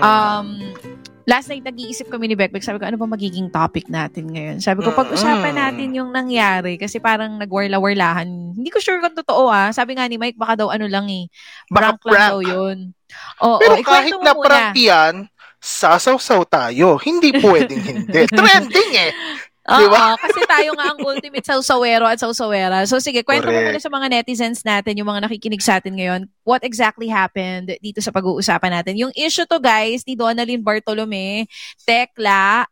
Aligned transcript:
Um, 0.00 0.46
last 1.24 1.46
night, 1.46 1.62
nag-iisip 1.62 2.08
kami 2.08 2.28
ni 2.28 2.34
Bekbek. 2.34 2.62
Sabi 2.62 2.78
ko, 2.78 2.86
ano 2.86 2.96
ba 2.96 3.06
magiging 3.06 3.48
topic 3.48 3.86
natin 3.86 4.28
ngayon? 4.28 4.58
Sabi 4.58 4.80
ko, 4.80 4.90
pag-usapan 4.92 5.54
natin 5.54 5.92
yung 5.92 6.10
nangyari 6.10 6.76
kasi 6.76 6.98
parang 6.98 7.36
nagwarla-warlahan. 7.36 8.26
Hindi 8.54 8.68
ko 8.68 8.78
sure 8.78 8.98
kung 8.98 9.14
totoo 9.14 9.46
ah. 9.46 9.68
Sabi 9.70 9.94
nga 9.94 10.06
ni 10.06 10.16
Mike, 10.16 10.36
baka 10.36 10.58
daw 10.58 10.68
ano 10.68 10.86
lang 10.86 11.06
eh. 11.08 11.28
Baka 11.68 11.94
Prank, 11.94 12.00
lang 12.00 12.12
prank. 12.12 12.30
daw 12.30 12.40
yun. 12.40 12.76
Oo, 13.40 13.58
Pero 13.58 13.74
ikwento 13.76 13.88
kahit 13.88 14.14
na 14.18 14.32
muna. 14.32 14.44
prank 14.44 14.74
yan, 14.74 15.14
sasaw-saw 15.58 16.42
tayo. 16.44 16.96
Hindi 16.98 17.34
pwedeng 17.34 17.82
hindi. 17.82 18.20
Trending 18.38 18.92
eh. 18.94 19.10
Oo, 19.68 19.92
ba? 19.92 20.16
kasi 20.16 20.40
tayo 20.48 20.72
nga 20.72 20.96
ang 20.96 21.00
ultimate 21.04 21.44
sausawero 21.44 22.08
at 22.08 22.16
sausawera. 22.16 22.88
So 22.88 22.96
sige, 22.98 23.20
kwento 23.20 23.52
mo 23.52 23.60
muna 23.60 23.76
sa 23.76 23.92
mga 23.92 24.08
netizens 24.08 24.64
natin, 24.64 24.96
yung 24.96 25.08
mga 25.08 25.28
nakikinig 25.28 25.60
sa 25.60 25.76
atin 25.76 25.92
ngayon, 25.92 26.24
what 26.40 26.64
exactly 26.64 27.06
happened 27.06 27.76
dito 27.84 28.00
sa 28.00 28.08
pag-uusapan 28.08 28.80
natin. 28.80 28.96
Yung 28.96 29.12
issue 29.12 29.44
to 29.44 29.60
guys, 29.60 30.08
ni 30.08 30.16
Donalyn 30.16 30.64
Bartolome, 30.64 31.44
Tekla, 31.84 32.64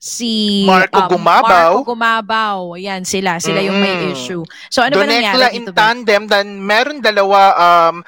si 0.00 0.64
Marco 0.64 0.96
um, 0.96 1.08
Gumabaw. 1.12 1.72
Marco 1.76 1.92
Gumabaw. 1.92 2.58
Yan 2.80 3.04
sila, 3.04 3.36
sila 3.36 3.60
yung 3.60 3.78
may 3.78 4.10
issue. 4.16 4.40
So 4.72 4.80
ano 4.80 4.96
ba 4.96 5.04
Donekla 5.04 5.36
nangyari 5.36 5.54
in 5.54 5.62
dito? 5.68 5.72
Bek? 5.76 5.78
tandem, 5.78 6.22
then 6.26 6.48
meron 6.64 6.98
dalawa, 7.04 7.40
um, 7.54 8.02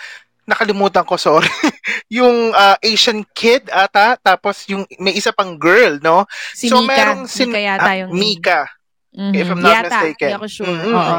nakalimutan 0.44 1.06
ko, 1.06 1.14
sorry. 1.16 1.46
yung 2.18 2.50
uh, 2.52 2.76
Asian 2.80 3.22
kid 3.32 3.70
ata, 3.70 4.18
tapos 4.18 4.66
yung 4.66 4.82
may 4.98 5.14
isa 5.14 5.30
pang 5.30 5.54
girl, 5.54 5.98
no? 6.02 6.26
Si 6.52 6.66
so, 6.68 6.82
Mika. 6.82 6.90
merong 6.92 7.22
sin- 7.26 7.50
Mika 7.50 7.60
yata 7.62 7.86
ah, 7.86 7.96
yung 8.02 8.10
Mika. 8.12 8.60
Mhm. 9.12 9.32
if 9.36 9.44
I'm 9.44 9.60
not 9.60 9.76
Yata, 9.76 9.88
mistaken. 9.92 10.24
Hindi 10.24 10.38
ako 10.40 10.48
sure. 10.48 10.72
Mhm. 10.72 10.94
Oo. 10.96 11.18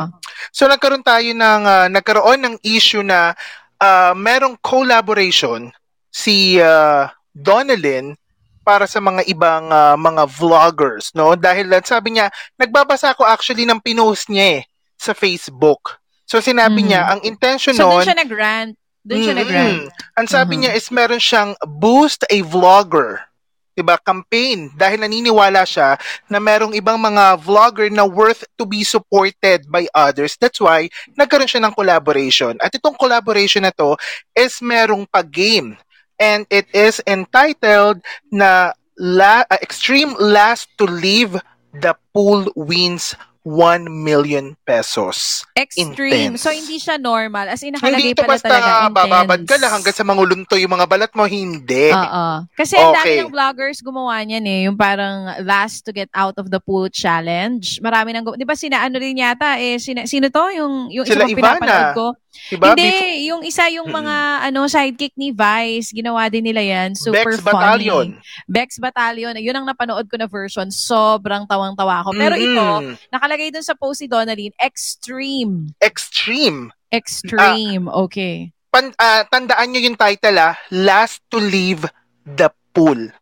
So 0.49 0.65
nagkaroon 0.65 1.05
tayo 1.05 1.29
ng 1.29 1.61
ah, 1.63 1.85
nagkaroon 1.87 2.41
ng 2.41 2.55
issue 2.65 3.05
na 3.05 3.37
ah, 3.77 4.17
merong 4.17 4.57
collaboration 4.59 5.69
si 6.09 6.57
uh, 6.57 7.05
Donalyn 7.29 8.17
para 8.61 8.89
sa 8.89 8.97
mga 8.97 9.29
ibang 9.29 9.69
ah, 9.69 9.93
mga 9.93 10.25
vloggers, 10.25 11.13
no? 11.13 11.37
Dahil 11.37 11.69
ah, 11.69 11.85
sabi 11.85 12.17
niya, 12.17 12.33
nagbabasa 12.57 13.13
ako 13.13 13.29
actually 13.29 13.63
ng 13.63 13.77
pinost 13.77 14.25
niya 14.25 14.57
eh, 14.57 14.61
sa 14.97 15.13
Facebook. 15.13 16.01
So 16.25 16.41
sinabi 16.41 16.81
Mhm. 16.81 16.87
niya, 16.89 17.01
ang 17.07 17.21
intention 17.21 17.77
So, 17.77 17.85
nun, 17.85 18.01
doon 18.01 18.09
siya 18.09 18.17
nag-rant. 18.17 18.73
Doon 19.03 19.19
siya 19.19 19.35
Mm, 19.35 19.41
nag-rant. 19.43 19.79
mm. 19.83 19.87
Ang 20.15 20.27
sabi 20.27 20.53
Mhm. 20.55 20.59
niya 20.63 20.71
is 20.79 20.87
meron 20.87 21.19
siyang 21.19 21.51
boost 21.67 22.23
a 22.31 22.39
vlogger. 22.39 23.19
'Di 23.73 23.81
ba? 23.81 23.97
Campaign 23.97 24.69
dahil 24.77 25.01
naniniwala 25.01 25.65
siya 25.65 25.97
na 26.29 26.37
merong 26.37 26.77
ibang 26.77 26.95
mga 26.95 27.41
vlogger 27.41 27.89
na 27.89 28.05
worth 28.05 28.45
to 28.53 28.69
be 28.69 28.85
supported 28.85 29.65
by 29.65 29.89
others. 29.91 30.37
That's 30.37 30.61
why 30.61 30.87
nagkaroon 31.17 31.49
siya 31.49 31.65
ng 31.65 31.73
collaboration. 31.73 32.53
At 32.61 32.71
itong 32.71 32.95
collaboration 32.95 33.65
na 33.65 33.73
to 33.73 33.97
is 34.37 34.61
merong 34.61 35.09
pag-game. 35.09 35.75
And 36.15 36.45
it 36.53 36.69
is 36.71 37.01
entitled 37.09 38.05
na 38.29 38.71
la, 38.95 39.41
uh, 39.49 39.57
Extreme 39.59 40.15
Last 40.21 40.69
to 40.77 40.85
Leave 40.85 41.41
the 41.73 41.97
Pool 42.13 42.45
Wins 42.53 43.17
1 43.43 43.51
million 43.85 44.55
pesos. 44.63 45.43
Extreme. 45.53 46.33
Intense. 46.33 46.41
So, 46.41 46.49
hindi 46.49 46.75
siya 46.77 46.95
normal. 46.95 47.47
As 47.47 47.59
in, 47.59 47.71
Hindi 47.71 47.77
nakalagay 47.77 48.11
ito 48.11 48.21
pala 48.21 48.31
basta 48.33 48.47
talaga 48.47 48.69
intense. 48.71 48.95
bababad 48.95 49.41
ka 49.43 49.55
lang 49.57 49.71
hanggang 49.73 49.93
sa 49.93 50.03
mangulunto 50.03 50.55
yung 50.55 50.71
mga 50.71 50.87
balat 50.87 51.11
mo. 51.11 51.23
Hindi. 51.23 51.91
Oo. 51.91 52.25
Kasi 52.49 52.73
ang 52.73 52.91
dami 52.93 53.03
Okay. 53.05 53.19
ng 53.19 53.29
vloggers 53.29 53.79
gumawa 53.79 54.15
niyan 54.19 54.45
eh. 54.45 54.59
Yung 54.65 54.75
parang 54.75 55.15
last 55.43 55.83
to 55.83 55.91
get 55.91 56.07
out 56.13 56.35
of 56.37 56.47
the 56.47 56.57
pool 56.57 56.87
challenge. 56.87 57.77
Marami 57.79 58.11
nang, 58.11 58.23
gu- 58.23 58.35
di 58.35 58.43
ba 58.43 58.55
sina 58.55 58.79
ano 58.79 58.95
rin 58.95 59.13
yata 59.13 59.59
eh, 59.59 59.75
sina, 59.75 60.07
sino 60.07 60.27
to? 60.27 60.43
Yung, 60.49 60.87
yung 60.89 61.03
Sila 61.03 61.23
isa 61.23 61.29
Ivana. 61.29 61.59
pinapanood 61.59 61.89
ko. 61.93 62.05
Diba? 62.49 62.73
hindi, 62.73 62.81
Before- 62.83 63.21
yung 63.23 63.41
isa 63.41 63.69
yung 63.69 63.87
mga 63.87 64.15
ano 64.43 64.65
sidekick 64.65 65.13
ni 65.13 65.29
Vice, 65.29 65.91
ginawa 65.91 66.25
din 66.27 66.43
nila 66.43 66.59
yan. 66.59 66.91
Super 66.93 67.29
Bex 67.29 67.39
funny. 67.39 67.53
Battalion. 67.53 68.07
Bex 68.45 68.69
Battalion. 68.77 69.33
Yun 69.35 69.55
ang 69.55 69.65
napanood 69.65 70.05
ko 70.05 70.15
na 70.15 70.25
version. 70.25 70.67
Sobrang 70.67 71.45
tawang-tawa 71.45 72.01
ako. 72.01 72.09
Pero 72.13 72.33
ito, 72.35 72.65
Mm, 72.81 72.97
nakalagay 73.09 73.49
dun 73.49 73.61
sa 73.61 73.73
post 73.73 73.99
si 73.99 74.07
Donalyn, 74.07 74.51
extreme. 74.57 75.71
Extreme. 75.79 76.73
Extreme. 76.89 77.85
okay. 77.87 78.49
Pan, 78.67 78.89
ah, 78.95 79.21
tandaan 79.23 79.69
nyo 79.69 79.81
yung 79.81 79.93
title 79.95 80.33
ah, 80.35 80.57
Last 80.69 81.21
to 81.27 81.37
Leave 81.37 81.85
the 82.19 82.49
Pool. 82.69 83.13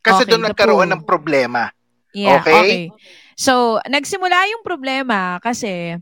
Kasi 0.00 0.24
Okay, 0.24 0.30
doon 0.30 0.44
nagkaroon 0.46 0.80
pool. 0.82 0.92
ng 0.92 1.02
problema. 1.02 1.68
Yeah, 2.10 2.38
Okay? 2.38 2.56
okay. 2.56 2.82
So, 3.34 3.82
nagsimula 3.86 4.50
yung 4.54 4.62
problema 4.62 5.38
kasi 5.42 5.98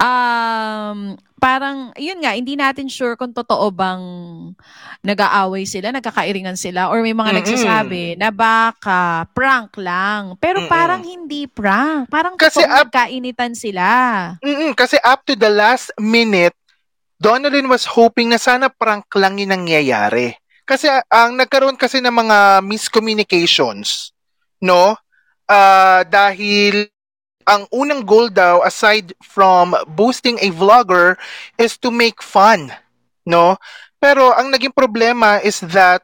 um 0.00 1.14
parang 1.36 1.90
yun 1.98 2.22
nga 2.22 2.38
hindi 2.38 2.54
natin 2.54 2.86
sure 2.86 3.18
kung 3.18 3.34
totoo 3.34 3.74
bang 3.74 4.02
nag-aaway 5.02 5.66
sila, 5.66 5.90
nagkakairingan 5.90 6.54
sila 6.54 6.86
or 6.86 7.02
may 7.02 7.10
mga 7.10 7.34
Mm-mm. 7.34 7.38
nagsasabi 7.42 8.04
na 8.14 8.30
baka 8.30 9.26
prank 9.34 9.74
lang. 9.82 10.38
Pero 10.38 10.62
Mm-mm. 10.62 10.70
parang 10.70 11.02
hindi 11.02 11.50
prank. 11.50 12.06
Parang 12.06 12.38
Kasi 12.38 12.62
up- 12.62 12.86
nagkainitan 12.86 13.58
sila. 13.58 13.86
Mm-mm, 14.38 14.78
kasi 14.78 15.02
up 15.02 15.26
to 15.26 15.34
the 15.34 15.50
last 15.50 15.90
minute, 15.98 16.54
Donalyn 17.18 17.66
was 17.66 17.86
hoping 17.86 18.30
na 18.30 18.38
sana 18.38 18.70
prank 18.70 19.10
lang 19.18 19.42
yung 19.42 19.50
nangyayari. 19.50 20.34
Kasi 20.62 20.86
ang 21.10 21.34
nagkaroon 21.34 21.74
kasi 21.74 21.98
ng 21.98 22.14
mga 22.14 22.62
miscommunications, 22.62 24.14
no? 24.62 24.94
Ah, 25.50 26.06
dahil 26.06 26.88
ang 27.46 27.66
unang 27.74 28.06
goal 28.06 28.30
daw 28.30 28.62
aside 28.62 29.12
from 29.22 29.74
boosting 29.98 30.38
a 30.38 30.48
vlogger 30.54 31.18
is 31.58 31.74
to 31.78 31.90
make 31.90 32.22
fun, 32.22 32.70
no? 33.26 33.58
Pero 33.98 34.34
ang 34.34 34.50
naging 34.50 34.74
problema 34.74 35.42
is 35.42 35.62
that 35.62 36.02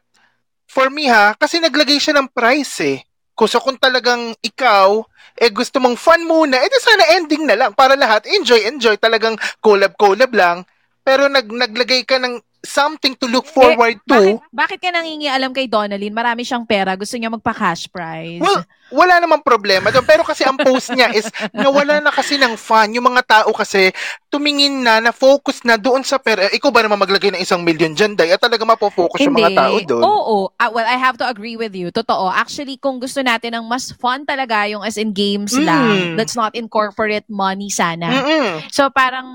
for 0.67 0.91
me 0.91 1.07
ha, 1.07 1.35
kasi 1.35 1.59
naglagay 1.59 1.99
siya 1.99 2.19
ng 2.19 2.31
price 2.31 2.75
eh. 2.83 2.99
Kung 3.35 3.47
so 3.47 3.63
kung 3.63 3.79
talagang 3.79 4.35
ikaw 4.43 4.99
eh 5.39 5.47
gusto 5.55 5.79
mong 5.79 5.95
fun 5.95 6.27
muna, 6.27 6.59
eh 6.59 6.67
sana 6.83 7.15
ending 7.15 7.47
na 7.47 7.55
lang 7.55 7.71
para 7.71 7.95
lahat 7.95 8.27
enjoy 8.27 8.59
enjoy 8.67 8.99
talagang 8.99 9.39
collab 9.63 9.95
collab 9.95 10.31
lang. 10.35 10.67
Pero 11.07 11.31
nag 11.31 11.47
naglagay 11.47 12.03
ka 12.03 12.19
ng 12.19 12.43
something 12.59 13.15
to 13.15 13.25
look 13.25 13.47
forward 13.47 13.95
Eh, 13.95 14.07
to. 14.07 14.19
Bakit, 14.19 14.35
bakit 14.51 14.79
ka 14.79 14.89
nangingialam 14.91 15.51
kay 15.51 15.65
Donalyn? 15.65 16.11
Marami 16.11 16.43
siyang 16.43 16.67
pera. 16.67 16.93
Gusto 16.93 17.15
niya 17.15 17.31
magpa-cash 17.31 17.87
prize. 17.87 18.43
Well, 18.43 18.61
wala 18.89 19.21
namang 19.21 19.45
problema 19.45 19.89
doon. 19.89 20.03
Pero 20.03 20.25
kasi 20.25 20.43
ang 20.43 20.57
post 20.57 20.91
niya 20.91 21.13
is 21.13 21.29
nawala 21.55 22.01
na 22.01 22.11
kasi 22.11 22.35
ng 22.35 22.59
fun. 22.59 22.91
Yung 22.91 23.05
mga 23.05 23.23
tao 23.23 23.49
kasi 23.53 23.93
tumingin 24.27 24.83
na, 24.83 24.99
na-focus 24.99 25.63
na 25.63 25.79
doon 25.79 26.03
sa 26.03 26.19
pera. 26.19 26.49
Eh, 26.49 26.59
ikaw 26.59 26.67
ba 26.67 26.83
naman 26.83 26.99
maglagay 26.99 27.31
ng 27.31 27.41
isang 27.41 27.63
milyon 27.63 27.95
dyan, 27.95 28.13
Day? 28.17 28.33
At 28.33 28.41
talaga 28.43 28.67
mapofocus 28.67 29.23
yung 29.23 29.39
mga 29.39 29.55
tao 29.55 29.75
doon. 29.79 30.03
Oo. 30.03 30.37
Ah, 30.59 30.67
well, 30.67 30.85
I 30.85 30.99
have 30.99 31.15
to 31.15 31.25
agree 31.25 31.55
with 31.55 31.71
you. 31.71 31.89
Totoo. 31.89 32.27
Actually, 32.27 32.75
kung 32.75 32.99
gusto 32.99 33.23
natin 33.23 33.55
ng 33.55 33.65
mas 33.65 33.93
fun 33.95 34.27
talaga, 34.27 34.67
yung 34.67 34.83
as 34.83 34.99
in 34.99 35.15
games 35.15 35.55
Mm. 35.55 35.63
lang, 35.65 35.85
let's 36.19 36.35
not 36.35 36.53
incorporate 36.53 37.25
money 37.31 37.71
sana. 37.71 38.09
Mm-mm. 38.09 38.67
So, 38.67 38.91
parang 38.91 39.27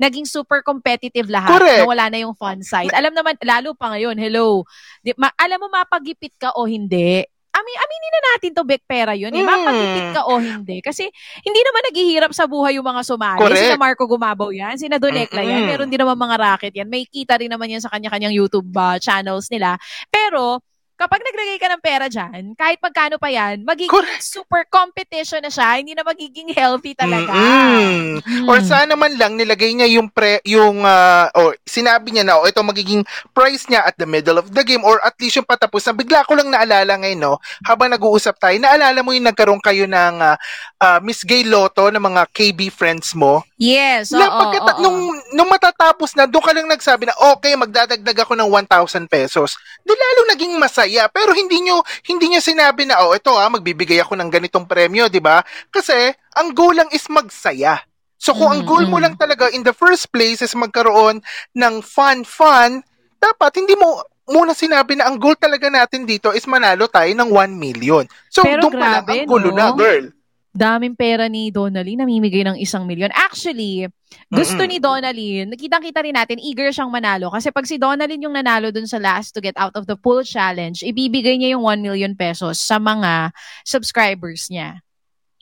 naging 0.00 0.26
super 0.26 0.60
competitive 0.60 1.30
lahat. 1.30 1.58
Correct. 1.58 1.82
Na 1.82 1.90
wala 1.90 2.06
na 2.10 2.18
yung 2.22 2.34
fun 2.34 2.60
side. 2.62 2.90
Alam 2.90 3.14
naman, 3.14 3.38
lalo 3.42 3.78
pa 3.78 3.94
ngayon, 3.94 4.18
hello. 4.18 4.66
Di, 5.00 5.14
ma- 5.14 5.34
alam 5.38 5.58
mo, 5.62 5.70
mapagipit 5.70 6.34
ka 6.34 6.50
o 6.54 6.66
hindi. 6.66 7.22
Ami, 7.54 7.70
aminin 7.70 8.10
na 8.10 8.22
natin 8.34 8.50
to, 8.50 8.66
Bek 8.66 8.82
Pera 8.82 9.14
yun. 9.14 9.30
Eh. 9.30 9.38
Mm. 9.38 9.46
Mapagipit 9.46 10.08
ka 10.10 10.22
o 10.26 10.42
hindi. 10.42 10.82
Kasi 10.82 11.06
hindi 11.46 11.60
naman 11.62 11.82
naghihirap 11.86 12.32
sa 12.34 12.50
buhay 12.50 12.74
yung 12.74 12.88
mga 12.90 13.06
sumali. 13.06 13.38
Correct. 13.38 13.62
Sina 13.62 13.78
Marco 13.78 14.10
Gumabaw 14.10 14.50
yan, 14.50 14.74
sina 14.74 14.98
Donekla 14.98 15.46
yan. 15.46 15.62
Mm-mm. 15.62 15.70
Meron 15.70 15.90
din 15.90 16.02
naman 16.02 16.18
mga 16.18 16.36
racket 16.42 16.74
yan. 16.74 16.90
May 16.90 17.06
kita 17.06 17.38
rin 17.38 17.54
naman 17.54 17.70
yan 17.70 17.78
sa 17.78 17.94
kanya-kanyang 17.94 18.34
YouTube 18.34 18.66
uh, 18.74 18.98
channels 18.98 19.46
nila. 19.54 19.78
Pero, 20.10 20.66
kapag 20.94 21.20
naglagay 21.20 21.58
ka 21.58 21.68
ng 21.68 21.82
pera 21.82 22.06
dyan, 22.06 22.54
kahit 22.54 22.78
magkano 22.78 23.16
pa 23.16 23.26
yan, 23.26 23.62
magiging 23.62 23.90
Correct. 23.90 24.22
super 24.22 24.62
competition 24.66 25.42
na 25.42 25.50
siya. 25.50 25.76
Hindi 25.76 25.92
na 25.92 26.02
magiging 26.02 26.50
healthy 26.52 26.94
talaga. 26.94 27.30
Mm-mm. 27.30 28.20
Mm. 28.20 28.46
Or 28.46 28.58
sana 28.60 28.94
man 28.94 29.14
lang 29.14 29.34
nilagay 29.34 29.74
niya 29.74 29.88
yung 29.90 30.06
pre 30.06 30.38
yung 30.44 30.82
ah, 30.82 31.26
or 31.34 31.58
sinabi 31.64 32.12
niya 32.12 32.22
na 32.22 32.38
oh, 32.38 32.46
ito 32.46 32.62
magiging 32.62 33.02
price 33.30 33.66
niya 33.66 33.82
at 33.82 33.96
the 33.96 34.06
middle 34.06 34.36
of 34.36 34.50
the 34.50 34.62
game 34.62 34.82
or 34.82 35.00
at 35.00 35.14
least 35.18 35.34
yung 35.34 35.44
patapos 35.44 35.82
na 35.84 35.94
bigla 35.94 36.22
ko 36.22 36.38
lang 36.38 36.50
naalala 36.50 36.94
ngayon 36.94 37.18
no 37.18 37.34
habang 37.62 37.90
nag-uusap 37.90 38.38
tayo 38.38 38.54
naalala 38.56 39.02
mo 39.02 39.10
yung 39.10 39.26
nagkaroon 39.26 39.58
kayo 39.58 39.84
ng 39.84 40.14
ah, 40.20 40.36
ah, 40.78 40.98
Miss 41.00 41.24
Gay 41.24 41.42
Lotto 41.42 41.88
ng 41.88 42.00
mga 42.00 42.22
KB 42.30 42.70
friends 42.70 43.16
mo 43.16 43.42
Yes, 43.56 44.12
oo, 44.12 44.20
na 44.20 44.26
pagkata- 44.28 44.76
oo. 44.78 44.82
nung 44.82 44.98
nung 45.32 45.50
matatapos 45.50 46.14
na 46.14 46.28
doon 46.28 46.44
ka 46.44 46.52
lang 46.52 46.68
nagsabi 46.68 47.08
na 47.08 47.16
okay 47.34 47.54
magdadagdag 47.56 48.18
ako 48.20 48.36
ng 48.36 48.48
1,000 48.50 49.08
pesos 49.08 49.56
doon 49.82 49.98
lalo 49.98 50.20
naging 50.30 50.54
masaya 50.54 50.83
pero 51.10 51.34
hindi 51.34 51.64
nyo 51.64 51.82
hindi 52.06 52.32
nyo 52.32 52.40
sinabi 52.40 52.86
na 52.88 53.02
oh 53.04 53.12
ito 53.12 53.34
ah 53.34 53.50
magbibigay 53.50 54.00
ako 54.00 54.14
ng 54.16 54.30
ganitong 54.30 54.64
premyo 54.64 55.10
di 55.10 55.18
ba? 55.18 55.42
Kasi 55.68 56.12
ang 56.38 56.54
goal 56.54 56.78
lang 56.78 56.90
is 56.94 57.04
magsaya. 57.10 57.82
So 58.16 58.32
kung 58.32 58.54
ang 58.54 58.62
Mm, 58.64 58.68
goal 58.68 58.84
mo 58.88 58.96
mm. 58.96 59.04
lang 59.04 59.14
talaga 59.20 59.52
in 59.52 59.66
the 59.66 59.74
first 59.74 60.08
place 60.08 60.40
is 60.40 60.54
magkaroon 60.56 61.20
ng 61.52 61.74
fun 61.84 62.24
fun 62.24 62.80
dapat 63.20 63.60
hindi 63.60 63.76
mo 63.76 64.00
muna 64.24 64.56
sinabi 64.56 64.96
na 64.96 65.10
ang 65.12 65.20
goal 65.20 65.36
talaga 65.36 65.68
natin 65.68 66.08
dito 66.08 66.32
is 66.32 66.48
manalo 66.48 66.88
tayo 66.88 67.12
ng 67.12 67.28
1 67.28 67.52
million. 67.60 68.04
So 68.32 68.40
Pero 68.40 68.64
doon 68.64 68.80
pa 68.80 68.86
lang 69.00 69.04
ang 69.04 69.22
gulo 69.28 69.52
no? 69.52 69.56
na 69.58 69.66
girl 69.76 70.13
daming 70.54 70.94
pera 70.94 71.26
ni 71.26 71.50
Donnelly, 71.50 71.98
namimigay 71.98 72.46
ng 72.46 72.54
isang 72.62 72.86
milyon. 72.86 73.10
Actually, 73.10 73.90
gusto 74.30 74.62
Mm-mm. 74.62 74.70
ni 74.70 74.78
Donnelly, 74.78 75.42
nakitang-kita 75.50 75.98
rin 76.06 76.14
natin, 76.14 76.38
eager 76.38 76.70
siyang 76.70 76.94
manalo. 76.94 77.34
Kasi 77.34 77.50
pag 77.50 77.66
si 77.66 77.74
Donnelly 77.74 78.22
yung 78.22 78.38
nanalo 78.38 78.70
dun 78.70 78.86
sa 78.86 79.02
last 79.02 79.34
to 79.34 79.42
get 79.42 79.58
out 79.58 79.74
of 79.74 79.90
the 79.90 79.98
pool 79.98 80.22
challenge, 80.22 80.86
ibibigay 80.86 81.34
niya 81.34 81.58
yung 81.58 81.66
1 81.66 81.82
million 81.82 82.14
pesos 82.14 82.62
sa 82.62 82.78
mga 82.78 83.34
subscribers 83.66 84.46
niya. 84.46 84.78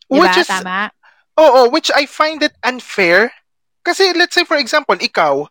Diba? 0.09 0.25
Which 0.25 0.41
is, 0.41 0.49
Tama? 0.49 0.89
oo, 1.37 1.69
which 1.69 1.93
I 1.93 2.09
find 2.09 2.41
it 2.41 2.57
unfair. 2.65 3.37
Kasi 3.85 4.17
let's 4.17 4.33
say 4.33 4.49
for 4.49 4.57
example, 4.57 4.97
ikaw, 4.97 5.45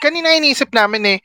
kanina 0.00 0.32
iniisip 0.40 0.72
namin 0.72 1.04
eh, 1.04 1.18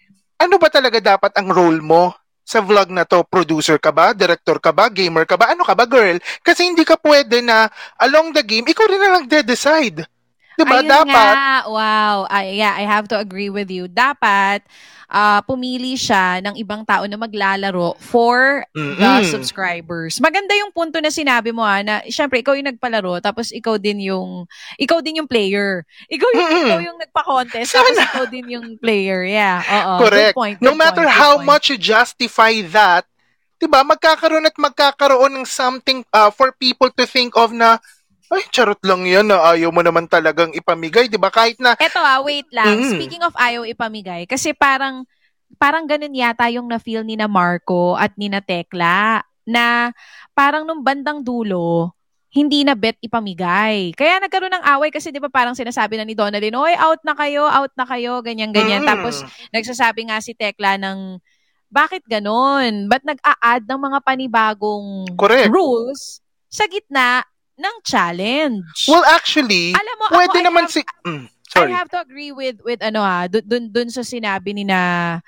ano 0.43 0.59
ba 0.59 0.67
talaga 0.67 0.99
dapat 0.99 1.31
ang 1.39 1.47
role 1.55 1.79
mo 1.79 2.11
sa 2.49 2.65
vlog 2.65 2.89
na 2.89 3.05
to? 3.05 3.21
Producer 3.29 3.77
ka 3.77 3.93
ba? 3.93 4.17
Director 4.17 4.57
ka 4.57 4.73
ba? 4.73 4.89
Gamer 4.89 5.29
ka 5.29 5.37
ba? 5.37 5.53
Ano 5.53 5.61
ka 5.61 5.77
ba, 5.77 5.85
girl? 5.85 6.17
Kasi 6.41 6.65
hindi 6.65 6.81
ka 6.81 6.97
pwede 6.97 7.45
na 7.45 7.69
along 8.01 8.33
the 8.33 8.41
game, 8.41 8.65
ikaw 8.65 8.89
rin 8.89 8.97
na 8.97 9.21
nagde-decide. 9.21 10.09
Diba? 10.59 10.83
Ayun 10.83 10.91
dapat. 10.91 11.33
nga, 11.35 11.51
wow. 11.71 12.17
I, 12.27 12.59
yeah, 12.59 12.75
I 12.75 12.83
have 12.83 13.07
to 13.09 13.17
agree 13.17 13.47
with 13.47 13.71
you. 13.71 13.87
Dapat, 13.87 14.67
ah, 15.09 15.41
pumili 15.43 15.97
siya 15.97 16.39
ng 16.45 16.55
ibang 16.61 16.85
tao 16.85 17.03
na 17.09 17.17
maglalaro 17.17 17.97
for 17.97 18.63
the 18.77 18.95
Mm-mm. 19.01 19.25
subscribers. 19.25 20.21
Maganda 20.21 20.53
yung 20.53 20.69
punto 20.69 21.01
na 21.01 21.09
sinabi 21.09 21.49
mo 21.49 21.65
ah, 21.65 21.81
na 21.81 22.05
syempre 22.07 22.45
ikaw 22.45 22.53
yung 22.53 22.69
nagpalaro 22.69 23.17
tapos 23.19 23.49
ikaw 23.49 23.81
din 23.81 24.05
yung 24.13 24.45
ikaw 24.77 25.01
din 25.01 25.19
yung 25.19 25.29
player. 25.29 25.83
Ikaw 26.07 26.29
yung 26.37 26.49
Mm-mm. 26.53 26.65
ikaw 26.69 26.79
yung 26.85 26.99
nagpa-contest 27.01 27.69
tapos 27.73 27.97
Sana. 27.97 28.05
ikaw 28.05 28.25
din 28.29 28.47
yung 28.53 28.67
player. 28.77 29.25
Yeah. 29.25 29.65
Oo. 29.65 30.05
Correct. 30.05 30.37
Good 30.37 30.39
point. 30.39 30.57
No 30.61 30.77
good 30.77 30.81
matter 30.85 31.05
point, 31.09 31.17
how 31.17 31.33
point. 31.41 31.49
much 31.49 31.65
you 31.73 31.77
justify 31.81 32.53
that, 32.69 33.09
'di 33.57 33.65
ba? 33.65 33.81
Magkakaroon 33.81 34.45
at 34.45 34.55
magkakaroon 34.55 35.41
ng 35.41 35.47
something 35.49 36.05
uh, 36.13 36.29
for 36.29 36.53
people 36.55 36.93
to 36.93 37.09
think 37.09 37.33
of 37.33 37.49
na 37.49 37.81
ay, 38.29 38.45
charot 38.53 38.77
lang 38.85 39.09
yan 39.09 39.25
na 39.25 39.41
ayaw 39.41 39.73
mo 39.73 39.81
naman 39.81 40.05
talagang 40.05 40.53
ipamigay, 40.53 41.09
'di 41.09 41.17
ba? 41.17 41.33
Kahit 41.33 41.57
na 41.57 41.73
Eto 41.77 41.97
ah, 41.97 42.21
wait 42.21 42.45
lang. 42.53 42.77
Mm. 42.77 42.93
Speaking 42.93 43.23
of 43.25 43.33
ayaw 43.33 43.65
ipamigay, 43.65 44.29
kasi 44.29 44.53
parang 44.53 45.05
parang 45.57 45.89
ganun 45.89 46.13
yata 46.13 46.45
yung 46.53 46.69
na-feel 46.69 47.01
ni 47.01 47.17
na 47.17 47.25
Marco 47.25 47.97
at 47.97 48.13
ni 48.21 48.29
na 48.29 48.37
Tekla 48.37 49.25
na 49.49 49.89
parang 50.37 50.61
nung 50.61 50.85
bandang 50.85 51.25
dulo, 51.25 51.97
hindi 52.29 52.61
na 52.61 52.77
bet 52.77 53.01
ipamigay. 53.01 53.97
Kaya 53.97 54.21
nagkaroon 54.21 54.53
ng 54.61 54.65
away 54.77 54.93
kasi 54.93 55.09
'di 55.09 55.17
ba 55.17 55.33
parang 55.33 55.57
sinasabi 55.57 55.97
na 55.97 56.05
ni 56.05 56.13
Donalyn, 56.13 56.53
"Oy, 56.53 56.77
out 56.77 57.01
na 57.01 57.17
kayo, 57.17 57.49
out 57.49 57.73
na 57.73 57.89
kayo," 57.89 58.21
ganyan 58.21 58.53
ganyan. 58.53 58.85
Mm. 58.85 58.89
Tapos 58.93 59.25
nagsasabi 59.49 60.13
nga 60.13 60.21
si 60.21 60.37
Tekla 60.37 60.77
ng 60.77 61.17
bakit 61.69 62.05
ganon? 62.09 62.89
Ba't 62.89 63.05
nag-a-add 63.05 63.65
ng 63.65 63.81
mga 63.81 63.99
panibagong 64.01 65.05
Correct. 65.13 65.53
rules 65.53 66.21
sa 66.49 66.65
gitna 66.65 67.21
ng 67.59 67.75
challenge? 67.83 68.87
well 68.87 69.03
actually, 69.05 69.75
Alam 69.75 69.95
mo, 69.97 70.05
pwede 70.09 70.31
ako, 70.31 70.41
I 70.41 70.47
naman 70.47 70.63
have- 70.65 70.73
si 70.73 70.81
Mm, 71.03 71.23
sorry. 71.45 71.69
I 71.69 71.75
have 71.75 71.91
to 71.91 71.99
agree 71.99 72.31
with 72.31 72.63
with 72.63 72.79
ano 72.79 72.99
ah, 72.99 73.27
dun, 73.27 73.43
dun, 73.43 73.63
dun 73.67 73.89
sa 73.89 74.01
sinabi 74.01 74.53
ni 74.53 74.63
na 74.63 75.19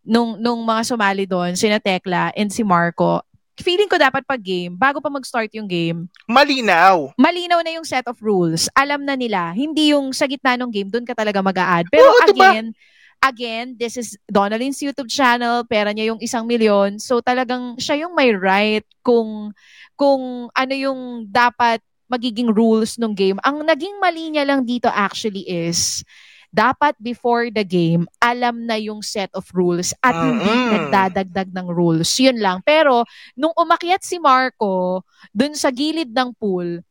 nung 0.00 0.38
nung 0.38 0.62
mga 0.62 0.86
sumali 0.86 1.26
doon, 1.26 1.52
sina 1.52 1.76
Tekla 1.76 2.30
and 2.32 2.48
si 2.48 2.62
Marco. 2.62 3.20
Feeling 3.56 3.86
ko 3.86 4.00
dapat 4.00 4.24
pag 4.24 4.40
game, 4.40 4.72
bago 4.72 4.98
pa 4.98 5.12
mag-start 5.12 5.52
yung 5.52 5.68
game, 5.68 6.08
Malinaw. 6.24 7.12
malinaw 7.14 7.60
na 7.60 7.76
yung 7.76 7.84
set 7.84 8.08
of 8.08 8.16
rules. 8.18 8.72
Alam 8.72 9.04
na 9.04 9.12
nila, 9.12 9.52
hindi 9.52 9.92
yung 9.92 10.16
sa 10.16 10.24
gitna 10.24 10.56
ng 10.56 10.72
game, 10.72 10.88
doon 10.88 11.04
ka 11.04 11.12
talaga 11.12 11.44
mag-a-add. 11.44 11.84
Pero 11.92 12.08
Oo, 12.08 12.24
diba? 12.24 12.56
again, 12.56 12.72
again, 13.20 13.76
this 13.76 13.96
is 13.96 14.16
Donalyn's 14.26 14.80
YouTube 14.80 15.12
channel, 15.12 15.64
pera 15.68 15.92
niya 15.92 16.12
yung 16.12 16.20
isang 16.20 16.48
milyon. 16.48 16.98
So 16.98 17.20
talagang 17.20 17.76
siya 17.76 18.08
yung 18.08 18.16
may 18.16 18.32
right 18.32 18.84
kung 19.04 19.52
kung 19.94 20.48
ano 20.56 20.74
yung 20.74 21.28
dapat 21.28 21.84
magiging 22.10 22.50
rules 22.50 22.98
ng 22.98 23.12
game. 23.14 23.38
Ang 23.46 23.62
naging 23.62 24.00
mali 24.02 24.32
niya 24.34 24.48
lang 24.48 24.66
dito 24.66 24.90
actually 24.90 25.46
is 25.46 26.02
dapat 26.50 26.98
before 26.98 27.46
the 27.48 27.62
game, 27.62 28.10
alam 28.18 28.66
na 28.66 28.74
yung 28.74 29.06
set 29.06 29.30
of 29.38 29.46
rules 29.54 29.94
at 30.02 30.10
hindi 30.18 30.50
Mm-mm. 30.50 30.70
nagdadagdag 30.74 31.48
ng 31.54 31.68
rules. 31.70 32.10
Yun 32.18 32.42
lang. 32.42 32.58
Pero, 32.66 33.06
nung 33.38 33.54
umakyat 33.54 34.02
si 34.02 34.18
Marco 34.18 35.06
dun 35.30 35.54
sa 35.54 35.70
gilid 35.70 36.10
ng 36.10 36.34
pool, 36.34 36.82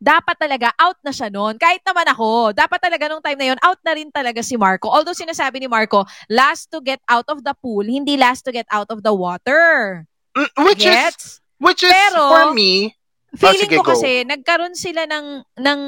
dapat 0.00 0.32
talaga 0.40 0.72
out 0.80 0.96
na 1.04 1.12
siya 1.12 1.28
noon. 1.28 1.60
Kahit 1.60 1.84
naman 1.84 2.08
ako, 2.08 2.56
dapat 2.56 2.80
talaga 2.80 3.04
nung 3.06 3.20
time 3.20 3.36
na 3.36 3.48
yun, 3.52 3.60
out 3.60 3.76
na 3.84 3.92
rin 3.92 4.08
talaga 4.08 4.40
si 4.40 4.56
Marco. 4.56 4.88
Although 4.88 5.14
sinasabi 5.14 5.60
ni 5.60 5.68
Marco, 5.68 6.08
last 6.32 6.72
to 6.72 6.80
get 6.80 7.04
out 7.04 7.28
of 7.28 7.44
the 7.44 7.52
pool, 7.60 7.84
hindi 7.84 8.16
last 8.16 8.48
to 8.48 8.50
get 8.50 8.66
out 8.72 8.88
of 8.88 9.04
the 9.04 9.12
water. 9.12 10.02
Mm, 10.32 10.48
which 10.64 10.88
is 10.88 10.96
Gets? 10.96 11.24
which 11.60 11.84
is 11.84 11.92
Pero- 11.92 12.32
for 12.32 12.56
me, 12.56 12.96
Feeling 13.30 13.70
sige, 13.70 13.78
ko 13.78 13.86
go. 13.86 13.94
kasi, 13.94 14.26
nagkaroon 14.26 14.74
sila 14.74 15.06
ng, 15.06 15.46
ng, 15.62 15.80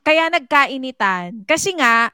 kaya 0.00 0.32
nagkainitan. 0.32 1.44
Kasi 1.44 1.76
nga, 1.76 2.08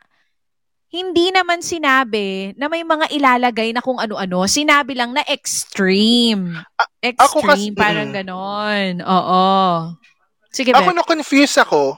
hindi 0.91 1.31
naman 1.31 1.63
sinabi 1.63 2.51
na 2.59 2.67
may 2.67 2.83
mga 2.83 3.09
ilalagay 3.15 3.71
na 3.71 3.81
kung 3.81 4.03
ano-ano. 4.03 4.45
Sinabi 4.51 4.99
lang 4.99 5.15
na 5.15 5.23
extreme. 5.31 6.59
ako 6.99 7.47
kasi- 7.47 7.71
Extreme, 7.71 7.79
parang 7.79 8.11
mm. 8.11 8.17
ganon. 8.19 8.93
Oo. 9.07 9.43
Sige, 10.53 10.71
ako 10.71 10.93
Beth. 10.93 10.97
na 10.97 11.05
confuse 11.05 11.57
ako 11.59 11.97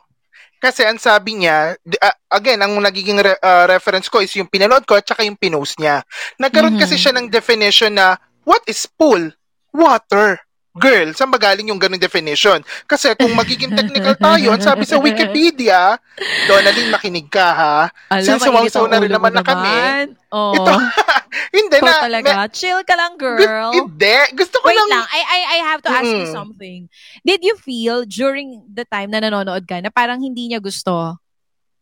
kasi 0.65 0.81
ang 0.81 0.97
sabi 0.97 1.45
niya, 1.45 1.77
ah, 2.01 2.17
again, 2.33 2.57
ang 2.57 2.73
nagiging 2.81 3.21
re- 3.21 3.37
ah, 3.45 3.69
reference 3.69 4.09
ko 4.09 4.25
is 4.25 4.33
yung 4.33 4.49
pinanood 4.49 4.89
ko 4.89 4.97
at 4.97 5.05
saka 5.05 5.21
yung 5.21 5.37
pinost 5.37 5.77
niya. 5.77 6.01
Nagkaroon 6.41 6.79
Mhm. 6.79 6.81
kasi 6.81 6.97
siya 6.97 7.13
ng 7.13 7.29
definition 7.29 7.93
na 7.93 8.17
what 8.49 8.65
is 8.65 8.89
pool? 8.89 9.29
Water. 9.77 10.41
Girl, 10.75 11.15
saan 11.15 11.31
ba 11.31 11.39
galing 11.39 11.71
yung 11.71 11.79
ganung 11.79 12.03
definition? 12.03 12.59
Kasi 12.91 13.15
kung 13.15 13.31
magiging 13.31 13.79
technical 13.79 14.19
tayo, 14.19 14.51
ang 14.51 14.59
sabi 14.59 14.83
sa 14.83 14.99
Wikipedia, 14.99 15.95
Donalyn, 16.51 16.91
makinig 16.91 17.31
ka 17.31 17.47
ha. 17.55 17.79
Alam, 18.11 18.43
ang 18.43 18.91
na 18.91 18.99
rin 18.99 19.13
naman 19.15 19.31
na 19.31 19.47
kami. 19.47 20.11
Oo. 20.35 20.51
ito, 20.51 20.75
Hindi 21.55 21.79
Ikaw 21.79 21.87
na, 21.87 22.03
talaga. 22.03 22.31
Chill 22.51 22.83
ka 22.83 22.95
lang, 22.99 23.15
girl. 23.15 23.71
hindi. 23.71 24.19
Gusto 24.35 24.59
ko 24.59 24.67
Wait 24.67 24.75
lang, 24.75 24.91
lang, 24.91 25.07
I, 25.07 25.23
I, 25.23 25.41
I 25.47 25.59
have 25.63 25.83
to 25.87 25.91
ask 25.91 26.11
you 26.11 26.27
Mm. 26.27 26.35
something. 26.35 26.81
Did 27.23 27.47
you 27.47 27.55
feel 27.55 28.03
during 28.03 28.67
the 28.67 28.83
time 28.83 29.15
na 29.15 29.23
nanonood 29.23 29.67
ka 29.71 29.79
na 29.79 29.95
parang 29.95 30.19
hindi 30.19 30.51
niya 30.51 30.59
gusto 30.59 31.19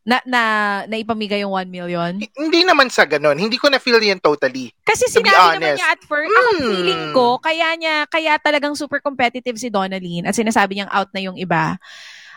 na, 0.03 0.19
na, 0.27 0.43
na 0.85 0.97
ipamigay 0.99 1.43
yung 1.43 1.55
1 1.55 1.71
million? 1.71 2.13
hindi 2.19 2.61
naman 2.63 2.91
sa 2.91 3.07
ganun. 3.07 3.39
Hindi 3.39 3.55
ko 3.57 3.71
na-feel 3.71 4.03
yan 4.03 4.19
totally. 4.19 4.75
Kasi 4.83 5.07
To 5.09 5.23
sinabi 5.23 5.63
naman 5.63 5.79
niya 5.79 5.95
at 5.95 6.01
first, 6.03 6.29
ako 6.29 6.51
Mm. 6.59 6.71
feeling 6.75 7.05
ko, 7.11 7.27
kaya 7.39 7.69
niya, 7.79 7.95
kaya 8.07 8.35
talagang 8.37 8.75
super 8.75 8.99
competitive 8.99 9.55
si 9.57 9.71
Donalyn 9.71 10.27
at 10.27 10.35
sinasabi 10.35 10.75
niyang 10.75 10.91
out 10.91 11.11
na 11.15 11.23
yung 11.23 11.39
iba 11.39 11.79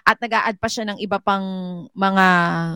at 0.06 0.22
nag-a-add 0.22 0.62
pa 0.62 0.70
siya 0.70 0.86
ng 0.86 1.02
iba 1.02 1.18
pang 1.18 1.42
mga 1.90 2.28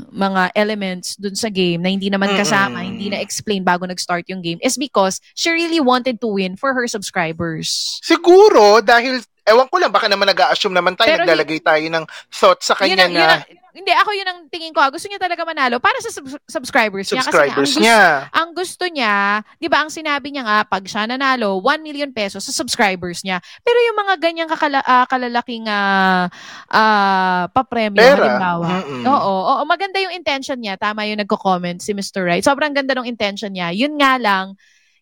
mga 0.09 0.41
elements 0.57 1.13
dun 1.13 1.37
sa 1.37 1.53
game 1.53 1.77
na 1.77 1.93
hindi 1.93 2.09
naman 2.09 2.33
kasama, 2.33 2.81
Mm-mm. 2.81 2.89
hindi 2.89 3.13
na 3.13 3.21
explain 3.21 3.61
bago 3.61 3.85
nag-start 3.85 4.25
yung 4.33 4.41
game 4.41 4.57
is 4.65 4.81
because 4.81 5.21
she 5.37 5.53
really 5.53 5.77
wanted 5.77 6.17
to 6.17 6.25
win 6.25 6.57
for 6.57 6.73
her 6.73 6.89
subscribers. 6.89 8.01
Siguro, 8.01 8.81
dahil, 8.81 9.21
ewan 9.49 9.67
ko 9.67 9.75
lang, 9.77 9.89
baka 9.89 10.05
naman 10.05 10.29
nag-a-assume 10.29 10.71
naman 10.71 10.93
tayo, 10.93 11.09
Pero 11.09 11.25
naglalagay 11.25 11.59
tayo 11.59 11.81
ng 11.83 12.05
thought 12.29 12.61
sa 12.61 12.77
Yun 12.77 12.95
kanya 12.95 13.03
ang- 13.03 13.13
na 13.13 13.19
yun 13.19 13.31
ang- 13.33 13.45
hindi, 13.69 13.93
ako 13.93 14.11
yun 14.11 14.27
ang 14.27 14.39
tingin 14.49 14.73
ko. 14.73 14.81
ah. 14.81 14.89
Gusto 14.89 15.05
niya 15.05 15.21
talaga 15.21 15.45
manalo 15.45 15.77
para 15.77 15.95
sa 15.99 16.09
sub- 16.09 16.41
subscribers 16.43 17.05
niya. 17.07 17.21
Kasi 17.21 17.29
nga, 17.29 17.31
ang 17.31 17.31
subscribers 17.31 17.69
gusto- 17.69 17.79
niya. 17.79 18.01
ang 18.27 18.49
gusto 18.51 18.85
niya, 18.89 19.15
'di 19.55 19.67
ba, 19.69 19.77
ang 19.79 19.91
sinabi 19.93 20.27
niya 20.29 20.43
nga 20.43 20.57
pag 20.63 20.83
siya 20.83 21.05
nanalo, 21.05 21.61
1 21.61 21.79
million 21.79 22.09
pesos 22.09 22.41
sa 22.41 22.51
subscribers 22.51 23.21
niya. 23.21 23.37
Pero 23.61 23.77
yung 23.79 23.97
mga 23.99 24.13
ganyang 24.19 24.49
kakala, 24.49 24.81
ah, 24.81 25.05
kalalaking 25.05 25.63
ah 25.65 26.27
ah, 26.67 27.45
papremyo 27.47 27.95
Pera. 27.95 28.17
halimbawa. 28.19 28.67
Mm-mm. 28.83 29.03
Oo, 29.05 29.33
oo, 29.53 29.63
maganda 29.63 30.01
yung 30.01 30.11
intention 30.11 30.57
niya. 30.57 30.75
Tama 30.75 31.05
yung 31.05 31.21
nagko-comment 31.21 31.79
si 31.79 31.93
Mr. 31.93 32.25
Right. 32.25 32.43
Sobrang 32.43 32.73
ganda 32.73 32.93
ng 32.93 33.05
intention 33.05 33.53
niya. 33.53 33.69
Yun 33.71 33.95
nga 33.95 34.17
lang 34.17 34.57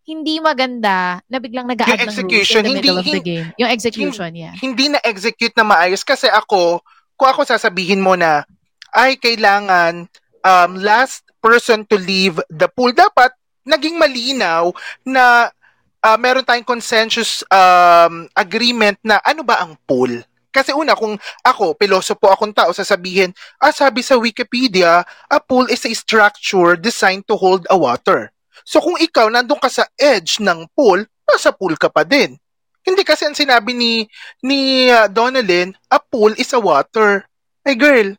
hindi 0.07 0.39
maganda 0.39 1.19
na 1.27 1.37
biglang 1.43 1.67
nag-a-add 1.67 2.07
Yung 2.07 2.07
ng 2.07 2.07
rules 2.07 2.23
execution, 2.23 2.63
in 2.63 2.67
the 2.71 2.75
middle 2.79 2.97
hindi- 3.03 3.11
of 3.11 3.15
the 3.19 3.27
game. 3.27 3.47
Yung 3.59 3.71
execution, 3.75 4.31
yeah. 4.31 4.55
Hindi 4.55 4.87
na-execute 4.95 5.51
na 5.59 5.67
maayos 5.67 6.07
kasi 6.07 6.31
ako, 6.31 6.79
kung 7.19 7.27
ako 7.27 7.43
sasabihin 7.43 7.99
mo 7.99 8.15
na, 8.15 8.47
ay, 8.95 9.19
kailangan 9.19 10.07
um, 10.47 10.71
last 10.79 11.27
person 11.43 11.83
to 11.91 11.99
leave 11.99 12.39
the 12.47 12.71
pool, 12.71 12.95
dapat 12.95 13.35
naging 13.67 13.99
malinaw 13.99 14.71
na 15.03 15.51
ah, 15.99 16.15
meron 16.15 16.47
tayong 16.47 16.63
consensus 16.63 17.43
um, 17.51 18.31
agreement 18.31 18.95
na 19.03 19.19
ano 19.27 19.43
ba 19.43 19.59
ang 19.59 19.75
pool. 19.83 20.23
Kasi 20.55 20.71
una, 20.71 20.95
kung 20.95 21.19
ako, 21.43 21.75
pilosopo 21.75 22.31
akong 22.31 22.55
tao, 22.55 22.71
sasabihin, 22.71 23.35
ah, 23.59 23.75
sabi 23.75 23.99
sa 23.99 24.15
Wikipedia, 24.15 25.03
a 25.27 25.37
pool 25.43 25.67
is 25.67 25.83
a 25.83 25.91
structure 25.91 26.79
designed 26.79 27.27
to 27.27 27.35
hold 27.35 27.67
a 27.67 27.75
water. 27.75 28.31
So 28.63 28.81
kung 28.81 28.97
ikaw 28.97 29.27
nandun 29.29 29.61
ka 29.61 29.69
sa 29.69 29.85
edge 29.97 30.39
ng 30.41 30.69
pool, 30.73 31.05
nasa 31.27 31.51
pool 31.51 31.75
ka 31.75 31.91
pa 31.91 32.07
din. 32.07 32.39
Hindi 32.87 33.03
kasi 33.03 33.27
ang 33.27 33.35
sinabi 33.35 33.75
ni 33.75 34.07
ni 34.39 34.87
uh, 34.87 35.11
Donalyn, 35.11 35.75
a 35.91 35.99
pool 35.99 36.31
is 36.39 36.55
a 36.55 36.61
water. 36.61 37.27
Ay 37.67 37.75
girl, 37.75 38.15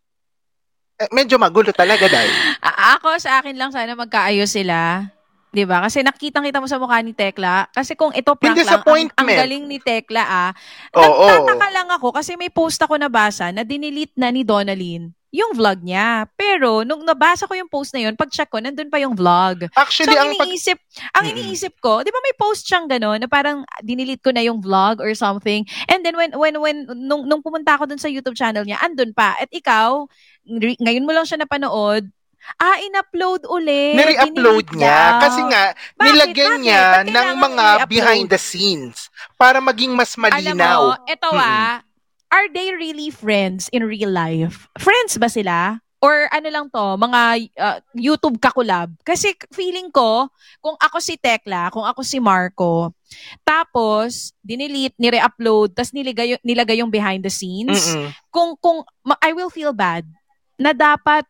eh, 1.00 1.08
medyo 1.16 1.40
magulo 1.40 1.72
talaga 1.72 2.04
dahil. 2.04 2.28
Ako 2.98 3.16
sa 3.16 3.40
akin 3.40 3.56
lang 3.56 3.72
sana 3.72 3.96
magkaayos 3.96 4.52
sila. 4.52 5.08
'Di 5.48 5.64
ba? 5.64 5.80
Kasi 5.80 6.04
nakitang-kita 6.04 6.60
mo 6.60 6.68
sa 6.68 6.76
mukha 6.76 7.00
ni 7.00 7.16
Tekla. 7.16 7.72
Kasi 7.72 7.96
kung 7.96 8.12
ito 8.12 8.36
prank 8.36 8.60
lang, 8.60 8.84
ang, 8.84 9.08
ang 9.16 9.28
galing 9.28 9.64
ni 9.64 9.80
Tekla 9.80 10.22
ah. 10.22 10.50
Oo. 10.92 11.24
Nagtataka 11.24 11.68
lang 11.72 11.88
ako 11.88 12.12
kasi 12.12 12.36
may 12.36 12.52
post 12.52 12.76
ako 12.84 13.00
nabasa 13.00 13.48
na 13.50 13.64
dinilit 13.64 14.12
na 14.14 14.28
ni 14.28 14.44
Donalyn 14.44 15.17
yung 15.28 15.52
vlog 15.52 15.84
niya. 15.84 16.24
Pero 16.34 16.84
nung 16.88 17.04
nabasa 17.04 17.44
ko 17.44 17.52
yung 17.52 17.68
post 17.68 17.92
na 17.92 18.08
yun, 18.08 18.16
pag-check 18.16 18.48
ko, 18.48 18.60
nandun 18.60 18.88
pa 18.88 18.96
yung 18.96 19.12
vlog. 19.12 19.68
Actually, 19.76 20.16
so, 20.16 20.20
ang 20.20 20.32
ang 20.32 20.40
pag... 20.40 20.48
iniisip, 20.48 20.78
ang 21.12 21.24
iniisip 21.28 21.74
ko, 21.84 22.00
di 22.00 22.08
ba 22.08 22.20
may 22.24 22.34
post 22.40 22.64
siyang 22.64 22.88
gano'n 22.88 23.20
na 23.24 23.28
parang 23.28 23.64
dinilit 23.84 24.24
ko 24.24 24.32
na 24.32 24.40
yung 24.40 24.64
vlog 24.64 25.04
or 25.04 25.12
something. 25.12 25.68
And 25.92 26.00
then 26.00 26.16
when, 26.16 26.32
when, 26.32 26.56
when, 26.60 26.76
nung, 26.96 27.28
nung 27.28 27.44
pumunta 27.44 27.76
ako 27.76 27.92
dun 27.92 28.00
sa 28.00 28.08
YouTube 28.08 28.36
channel 28.40 28.64
niya, 28.64 28.80
andun 28.80 29.12
pa. 29.12 29.36
At 29.36 29.52
ikaw, 29.52 30.08
re- 30.48 30.80
ngayon 30.80 31.04
mo 31.04 31.12
lang 31.12 31.28
siya 31.28 31.44
napanood, 31.44 32.08
ah, 32.56 32.76
in-upload 32.80 33.44
ulit. 33.52 34.00
Nire-upload 34.00 34.72
niya 34.72 35.20
daw. 35.20 35.20
kasi 35.28 35.40
nga 35.44 35.62
Bakit? 35.76 36.06
nilagyan 36.08 36.48
Bakit? 36.56 36.64
niya 36.64 36.82
Ba't 37.04 37.06
ng 37.12 37.28
mga 37.36 37.64
behind 37.84 38.26
the 38.32 38.40
scenes 38.40 39.12
para 39.36 39.60
maging 39.60 39.92
mas 39.92 40.16
Alam 40.16 40.24
mo, 40.24 40.30
malinaw. 40.32 40.80
eto 41.04 41.28
ah, 41.36 41.84
are 42.28 42.48
they 42.52 42.72
really 42.76 43.10
friends 43.10 43.68
in 43.72 43.84
real 43.84 44.12
life? 44.12 44.68
Friends 44.78 45.16
ba 45.16 45.28
sila? 45.28 45.80
Or 45.98 46.30
ano 46.30 46.46
lang 46.46 46.66
to, 46.70 46.94
mga 46.94 47.20
uh, 47.58 47.78
YouTube 47.90 48.38
kakulab? 48.38 48.94
Kasi 49.02 49.34
feeling 49.50 49.90
ko, 49.90 50.30
kung 50.62 50.78
ako 50.78 51.02
si 51.02 51.18
Tekla, 51.18 51.74
kung 51.74 51.82
ako 51.82 52.06
si 52.06 52.22
Marco, 52.22 52.94
tapos, 53.42 54.30
dinilit, 54.38 54.94
nire-upload, 54.94 55.74
tapos 55.74 55.90
nilagay, 55.90 56.38
nilagay 56.46 56.78
yung 56.78 56.92
behind 56.92 57.26
the 57.26 57.32
scenes, 57.32 57.98
Mm-mm. 57.98 58.14
kung, 58.30 58.54
kung, 58.62 58.86
I 59.18 59.34
will 59.34 59.50
feel 59.50 59.74
bad 59.74 60.06
na 60.54 60.70
dapat 60.70 61.26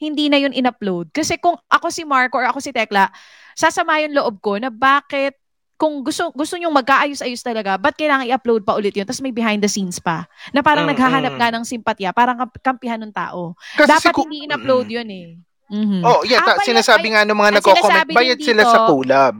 hindi 0.00 0.32
na 0.32 0.40
yun 0.40 0.56
in-upload. 0.56 1.12
Kasi 1.12 1.36
kung 1.36 1.56
ako 1.68 1.92
si 1.92 2.04
Marco 2.04 2.40
or 2.40 2.48
ako 2.48 2.60
si 2.64 2.72
Tekla, 2.72 3.12
sasama 3.52 4.00
yung 4.00 4.16
loob 4.16 4.40
ko 4.40 4.56
na 4.56 4.72
bakit 4.72 5.36
kung 5.76 6.00
gusto 6.00 6.32
gusto 6.32 6.56
nyong 6.56 6.72
magkaayos-ayos 6.74 7.40
talaga, 7.40 7.76
ba't 7.76 7.92
kailangan 7.92 8.24
i-upload 8.26 8.64
pa 8.64 8.74
ulit 8.74 8.92
yun? 8.92 9.04
Tapos 9.04 9.20
may 9.20 9.30
behind 9.30 9.60
the 9.60 9.68
scenes 9.68 9.96
pa. 9.96 10.24
Na 10.50 10.60
parang 10.60 10.84
Mm-mm. 10.84 10.96
naghahanap 10.96 11.34
nga 11.34 11.48
ng 11.50 11.62
simpatya, 11.62 12.10
parang 12.10 12.36
kamp- 12.38 12.60
kampihan 12.60 12.96
ng 12.98 13.12
tao. 13.12 13.52
Kasi 13.74 13.88
Dapat 13.90 14.10
sigu- 14.10 14.24
hindi 14.24 14.44
in-upload 14.44 14.86
yun 14.88 15.08
eh. 15.08 15.26
Mhm. 15.66 16.00
Oh, 16.00 16.22
yeah, 16.22 16.40
Ah, 16.40 16.46
ta- 16.46 16.56
bayad- 16.56 16.68
sinasabi 16.72 17.06
nga 17.10 17.22
ng 17.22 17.34
mga 17.34 17.50
nagko-comment, 17.58 18.08
bayad 18.08 18.38
sila 18.38 18.62
dito- 18.62 18.70
sa 18.70 18.86
collab. 18.86 19.36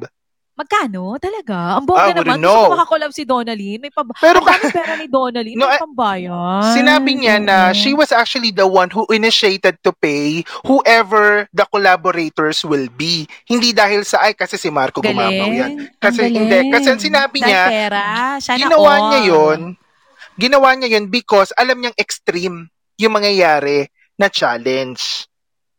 Magkano? 0.57 1.21
Talaga? 1.21 1.77
Ang 1.77 1.85
bongga 1.85 2.17
naman. 2.17 2.41
wouldn't 2.41 2.41
Gusto 2.41 2.49
ko 2.49 2.65
know. 2.65 2.73
makakolab 2.73 3.13
si 3.13 3.23
Donalyn. 3.29 3.77
May 3.77 3.93
pab- 3.93 4.17
Pero 4.17 4.41
ang 4.41 4.73
pera 4.73 4.97
ni 4.97 5.05
Donalyn. 5.05 5.53
No, 5.53 5.69
May 5.69 5.77
eh, 5.77 5.81
pambayan. 5.85 6.73
Sinabi 6.73 7.13
niya 7.13 7.37
na 7.37 7.77
she 7.77 7.93
was 7.93 8.09
actually 8.09 8.57
the 8.57 8.65
one 8.65 8.89
who 8.89 9.05
initiated 9.13 9.77
to 9.85 9.93
pay 9.93 10.41
whoever 10.65 11.45
the 11.53 11.69
collaborators 11.69 12.65
will 12.65 12.89
be. 12.97 13.29
Hindi 13.45 13.77
dahil 13.77 14.09
sa 14.09 14.25
ay 14.25 14.33
kasi 14.33 14.57
si 14.57 14.73
Marco 14.73 15.05
gumabaw 15.05 15.29
yan. 15.53 15.73
Galing. 15.77 16.01
Kasi 16.01 16.21
hindi. 16.25 16.49
galing. 16.49 16.73
Kasi 16.73 16.89
sinabi 17.05 17.39
Dahil 17.39 17.53
niya, 17.53 17.63
pera. 17.69 18.05
Sana 18.41 18.57
ginawa 18.57 18.91
all. 18.97 19.05
niya 19.13 19.21
yon 19.29 19.61
ginawa 20.37 20.69
niya 20.73 20.89
yon 20.97 21.05
because 21.13 21.53
alam 21.57 21.81
niyang 21.81 21.97
extreme 22.01 22.73
yung 22.97 23.13
mangyayari 23.13 23.93
na 24.17 24.33
challenge. 24.33 25.29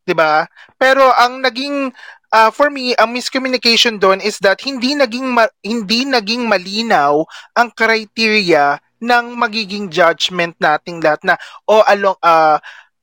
'Di 0.05 0.13
ba? 0.13 0.46
Pero 0.77 1.10
ang 1.12 1.41
naging 1.41 1.89
ah, 2.31 2.51
for 2.51 2.67
me, 2.69 2.93
ang 2.98 3.12
miscommunication 3.12 4.00
doon 4.00 4.19
is 4.19 4.39
that 4.43 4.60
hindi 4.63 4.93
naging 4.93 5.27
ma- 5.27 5.53
hindi 5.63 6.03
naging 6.03 6.48
malinaw 6.48 7.24
ang 7.55 7.69
criteria 7.72 8.79
ng 8.98 9.38
magiging 9.38 9.93
judgment 9.93 10.57
nating 10.57 11.00
lahat 11.00 11.22
na 11.24 11.36
o 11.69 11.86
along 11.86 12.17
ah, 12.24 12.57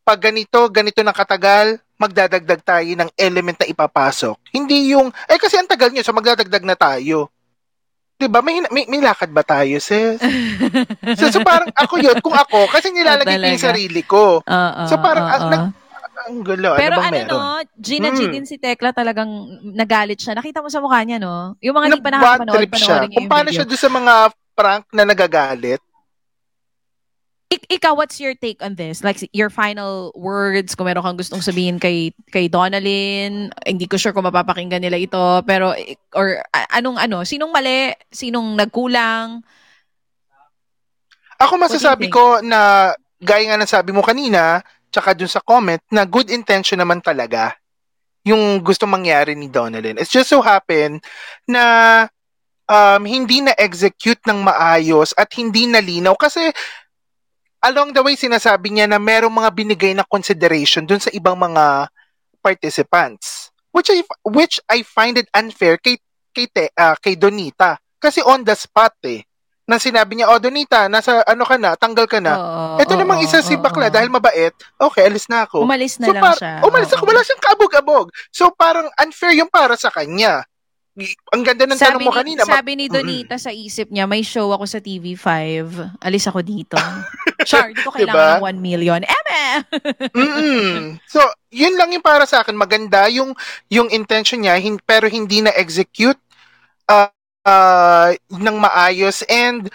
pag 0.04 0.20
ganito, 0.20 0.68
ganito 0.68 1.00
na 1.00 1.16
katagal, 1.16 1.80
magdadagdag 1.96 2.60
tayo 2.60 2.90
ng 2.92 3.10
element 3.16 3.56
na 3.56 3.70
ipapasok. 3.70 4.36
Hindi 4.52 4.92
yung, 4.92 5.08
eh 5.24 5.40
kasi 5.40 5.56
ang 5.56 5.70
tagal 5.70 5.88
niyo, 5.88 6.04
so 6.04 6.12
magdadagdag 6.12 6.64
na 6.66 6.76
tayo. 6.76 7.32
'Di 8.18 8.30
ba? 8.30 8.44
May, 8.44 8.62
may, 8.70 8.84
may 8.86 9.00
lakad 9.02 9.30
ba 9.32 9.42
tayo, 9.42 9.80
sis? 9.82 10.20
so, 11.18 11.24
so 11.30 11.40
parang 11.42 11.70
ako 11.74 11.98
yun, 11.98 12.18
kung 12.22 12.36
ako, 12.36 12.70
kasi 12.70 12.94
nilalagay 12.94 13.38
ko 13.40 13.46
yung 13.48 13.66
sarili 13.72 14.02
ko. 14.04 14.24
Oo, 14.44 14.82
So 14.86 15.00
parang, 15.00 15.26
ang, 15.26 15.42
oo. 15.42 15.50
nag, 15.50 15.64
ang 16.24 16.40
gulo, 16.40 16.72
Pero 16.74 16.96
ano 16.96 17.04
ano 17.04 17.14
meron? 17.14 17.28
no, 17.28 17.42
Gina 17.76 18.08
G 18.10 18.24
Hmm. 18.24 18.32
din 18.32 18.46
si 18.46 18.56
Tekla 18.56 18.90
talagang 18.90 19.28
nagalit 19.62 20.16
siya. 20.16 20.32
Nakita 20.32 20.60
mo 20.60 20.68
sa 20.68 20.80
mukha 20.80 21.04
niya, 21.04 21.20
no? 21.20 21.54
Yung 21.60 21.76
mga 21.76 21.86
hindi 21.86 22.00
pa 22.00 22.10
Nag-bad 22.10 22.22
nakakapanood, 22.40 22.54
trip 22.56 22.72
siya. 22.74 22.86
panoorin 22.96 23.10
Kung 23.12 23.28
paano 23.28 23.48
video. 23.48 23.56
siya 23.56 23.68
doon 23.68 23.80
sa 23.80 23.90
mga 23.90 24.14
prank 24.54 24.84
na 24.90 25.04
nagagalit. 25.04 25.82
Ik- 27.46 27.70
ikaw, 27.70 27.94
what's 27.94 28.18
your 28.18 28.34
take 28.34 28.58
on 28.64 28.74
this? 28.74 29.04
Like, 29.04 29.20
your 29.30 29.46
final 29.46 30.10
words, 30.16 30.74
kung 30.74 30.88
meron 30.88 31.04
kang 31.04 31.14
gustong 31.14 31.38
sabihin 31.38 31.78
kay, 31.78 32.10
kay 32.32 32.48
Donalyn, 32.48 33.52
hindi 33.62 33.86
ko 33.86 33.94
sure 33.94 34.10
kung 34.10 34.26
mapapakinggan 34.26 34.82
nila 34.82 34.98
ito, 34.98 35.22
pero, 35.44 35.70
or 36.16 36.40
anong 36.72 36.98
ano, 36.98 37.22
sinong 37.22 37.52
mali, 37.52 37.94
sinong 38.10 38.58
nagkulang, 38.58 39.44
Ako 41.34 41.58
masasabi 41.58 42.08
ko 42.08 42.40
na, 42.40 42.90
gaya 43.18 43.42
nga 43.50 43.58
ng 43.58 43.68
sabi 43.68 43.90
mo 43.90 44.00
kanina, 44.00 44.62
tsaka 44.94 45.18
dun 45.18 45.26
sa 45.26 45.42
comment, 45.42 45.82
na 45.90 46.06
good 46.06 46.30
intention 46.30 46.78
naman 46.78 47.02
talaga 47.02 47.58
yung 48.22 48.62
gusto 48.62 48.86
mangyari 48.86 49.34
ni 49.34 49.50
Donalyn. 49.50 49.98
It's 49.98 50.14
just 50.14 50.32
so 50.32 50.40
happen 50.40 51.02
na 51.44 52.06
um, 52.70 53.02
hindi 53.04 53.44
na-execute 53.44 54.22
ng 54.24 54.40
maayos 54.40 55.12
at 55.18 55.28
hindi 55.36 55.68
nalinaw. 55.68 56.16
Kasi 56.16 56.48
along 57.66 57.92
the 57.92 58.00
way 58.00 58.16
sinasabi 58.16 58.72
niya 58.72 58.88
na 58.88 58.96
merong 58.96 59.34
mga 59.34 59.50
binigay 59.52 59.92
na 59.92 60.08
consideration 60.08 60.88
dun 60.88 61.02
sa 61.02 61.12
ibang 61.12 61.36
mga 61.36 61.92
participants. 62.40 63.52
Which 63.74 63.90
I 63.90 64.06
which 64.22 64.62
I 64.70 64.86
find 64.86 65.18
it 65.18 65.26
unfair 65.34 65.76
kay 65.82 65.98
kay 66.30 66.46
Te- 66.46 66.74
ah, 66.78 66.94
kay 66.94 67.18
Donita. 67.18 67.76
Kasi 67.98 68.22
on 68.22 68.46
the 68.46 68.54
spot 68.54 68.94
eh 69.04 69.26
nang 69.64 69.80
sinabi 69.80 70.12
niya 70.14 70.28
oh 70.28 70.36
Donita 70.36 70.86
nasa 70.86 71.24
ano 71.24 71.40
ka 71.42 71.56
na 71.56 71.72
tanggal 71.72 72.04
ka 72.04 72.20
na 72.20 72.32
Oo, 72.34 72.76
ito 72.78 72.92
namang 72.92 73.20
oo, 73.20 73.24
isa 73.24 73.40
si 73.40 73.56
bakla 73.56 73.88
dahil 73.88 74.08
mabait 74.08 74.52
okay 74.76 75.02
alis 75.02 75.24
na 75.24 75.44
ako 75.44 75.64
Umalis 75.64 75.96
na 75.96 76.06
so 76.06 76.12
lang 76.12 76.20
par- 76.22 76.36
siya. 76.36 76.54
umalis 76.60 76.90
ako 76.90 77.00
Oo. 77.00 77.10
wala 77.10 77.20
siyang 77.22 77.42
kabog-abog 77.42 78.06
so 78.28 78.52
parang 78.52 78.92
unfair 78.94 79.32
yung 79.34 79.48
para 79.48 79.72
sa 79.74 79.88
kanya 79.88 80.44
ang 81.34 81.42
ganda 81.42 81.66
ng 81.66 81.74
tanong 81.74 81.98
Sabi 81.98 82.06
mo 82.06 82.12
ni, 82.12 82.14
kanina 82.14 82.40
sabi 82.46 82.72
ni 82.76 82.86
Donita 82.86 83.34
sa 83.34 83.50
isip 83.50 83.90
niya, 83.90 84.06
may 84.06 84.22
show 84.22 84.54
ako 84.54 84.62
sa 84.62 84.78
TV5. 84.78 85.26
Alis 85.98 86.30
ako 86.30 86.38
dito. 86.38 86.78
Char, 87.42 87.74
di 87.74 87.82
ko 87.82 87.90
kailangan 87.90 88.38
Diba? 88.38 88.38
ng 88.38 88.62
1 88.62 88.62
million. 88.62 89.00
Eme! 89.02 89.42
Mm. 90.14 91.02
So, 91.04 91.18
yun 91.50 91.74
lang 91.74 91.90
yung 91.90 92.00
para 92.00 92.22
sa 92.24 92.42
akin. 92.42 92.54
Maganda 92.54 93.10
yung 93.10 93.34
yung 93.66 93.90
intention 93.90 94.38
niya 94.38 94.54
hin- 94.56 94.78
pero 94.80 95.06
hindi 95.06 95.42
na 95.42 95.50
execute 95.50 96.18
uh, 96.86 97.10
uh, 97.44 98.10
ng 98.32 98.56
maayos 98.58 99.22
and 99.28 99.68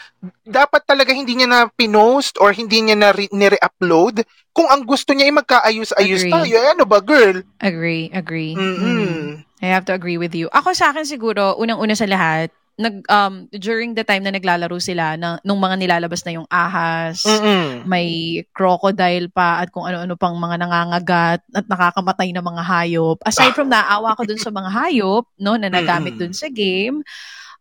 dapat 0.44 0.84
talaga 0.84 1.14
hindi 1.14 1.38
niya 1.38 1.48
na 1.48 1.62
pinost 1.70 2.36
or 2.42 2.52
hindi 2.52 2.82
niya 2.84 2.98
na 2.98 3.10
re- 3.14 3.32
nire-upload 3.32 4.26
kung 4.52 4.68
ang 4.68 4.84
gusto 4.84 5.14
niya 5.16 5.30
ay 5.30 5.36
magkaayos-ayos 5.40 6.28
Agree. 6.28 6.34
tayo. 6.34 6.54
Eh, 6.58 6.70
ano 6.76 6.84
ba, 6.84 7.00
girl? 7.00 7.46
Agree, 7.62 8.12
agree. 8.12 8.58
Mm-mm. 8.58 8.84
Mm. 8.84 9.30
I 9.64 9.68
have 9.72 9.86
to 9.88 9.96
agree 9.96 10.20
with 10.20 10.36
you. 10.36 10.52
Ako 10.52 10.76
sa 10.76 10.92
akin 10.92 11.06
siguro, 11.08 11.56
unang-una 11.56 11.96
sa 11.96 12.10
lahat, 12.10 12.52
nag 12.80 13.04
um 13.12 13.52
during 13.52 13.92
the 13.92 14.08
time 14.08 14.24
na 14.24 14.32
naglalaro 14.32 14.80
sila 14.80 15.20
na 15.20 15.36
nung 15.44 15.60
mga 15.60 15.76
nilalabas 15.76 16.24
na 16.24 16.40
yung 16.40 16.48
ahas, 16.48 17.28
Mm-mm. 17.28 17.84
may 17.84 18.40
crocodile 18.56 19.28
pa 19.28 19.60
at 19.60 19.68
kung 19.68 19.84
ano-ano 19.84 20.16
pang 20.16 20.40
mga 20.40 20.64
nangangagat 20.64 21.44
at 21.52 21.66
nakakamatay 21.68 22.32
na 22.32 22.40
mga 22.40 22.64
hayop. 22.64 23.20
Aside 23.28 23.52
from 23.52 23.68
naawa 23.76 24.16
ko 24.16 24.24
dun 24.24 24.40
sa 24.40 24.48
mga 24.48 24.72
hayop, 24.72 25.28
no, 25.44 25.60
na 25.60 25.68
nagamit 25.68 26.16
dun 26.16 26.32
sa 26.32 26.48
game, 26.48 27.04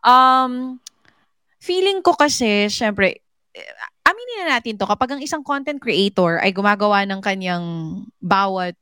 um, 0.05 0.79
feeling 1.59 2.03
ko 2.03 2.15
kasi, 2.15 2.71
syempre, 2.71 3.23
eh, 3.55 3.73
aminin 4.07 4.47
na 4.47 4.59
natin 4.59 4.79
to, 4.79 4.89
kapag 4.89 5.17
ang 5.17 5.23
isang 5.23 5.45
content 5.45 5.79
creator 5.81 6.41
ay 6.41 6.55
gumagawa 6.55 7.05
ng 7.05 7.21
kanyang 7.21 7.65
bawat 8.23 8.75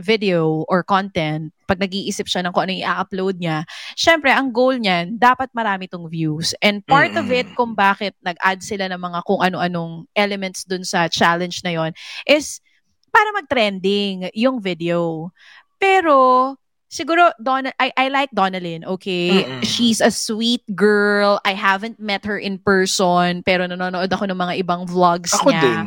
video 0.00 0.64
or 0.66 0.80
content, 0.80 1.52
pag 1.68 1.76
nag-iisip 1.76 2.24
siya 2.24 2.40
ng 2.42 2.52
kung 2.56 2.64
ano 2.66 2.74
i-upload 2.74 3.36
niya, 3.36 3.68
syempre, 3.94 4.32
ang 4.32 4.48
goal 4.50 4.80
niyan, 4.80 5.20
dapat 5.20 5.52
marami 5.52 5.86
tong 5.86 6.08
views. 6.08 6.56
And 6.64 6.80
part 6.88 7.12
of 7.14 7.28
it 7.28 7.46
kung 7.52 7.76
bakit 7.76 8.16
nag-add 8.24 8.64
sila 8.64 8.88
ng 8.88 8.98
mga 8.98 9.20
kung 9.28 9.44
ano-anong 9.44 10.08
elements 10.16 10.64
dun 10.64 10.82
sa 10.82 11.06
challenge 11.06 11.60
na 11.62 11.76
yon 11.76 11.92
is 12.24 12.64
para 13.12 13.28
mag-trending 13.36 14.32
yung 14.32 14.62
video. 14.62 15.30
Pero, 15.76 16.56
siguro, 16.90 17.30
Don 17.38 17.70
I, 17.78 17.94
I 17.94 18.06
like 18.10 18.34
Donalyn, 18.34 18.82
okay? 18.84 19.46
Mm-mm. 19.46 19.62
She's 19.62 20.02
a 20.02 20.10
sweet 20.10 20.66
girl. 20.74 21.38
I 21.46 21.54
haven't 21.54 22.02
met 22.02 22.26
her 22.26 22.36
in 22.36 22.58
person, 22.58 23.46
pero 23.46 23.64
nanonood 23.64 24.10
ako 24.10 24.26
ng 24.26 24.36
mga 24.36 24.54
ibang 24.66 24.84
vlogs 24.90 25.32
Ako 25.38 25.54
niya. 25.54 25.62
din. 25.62 25.84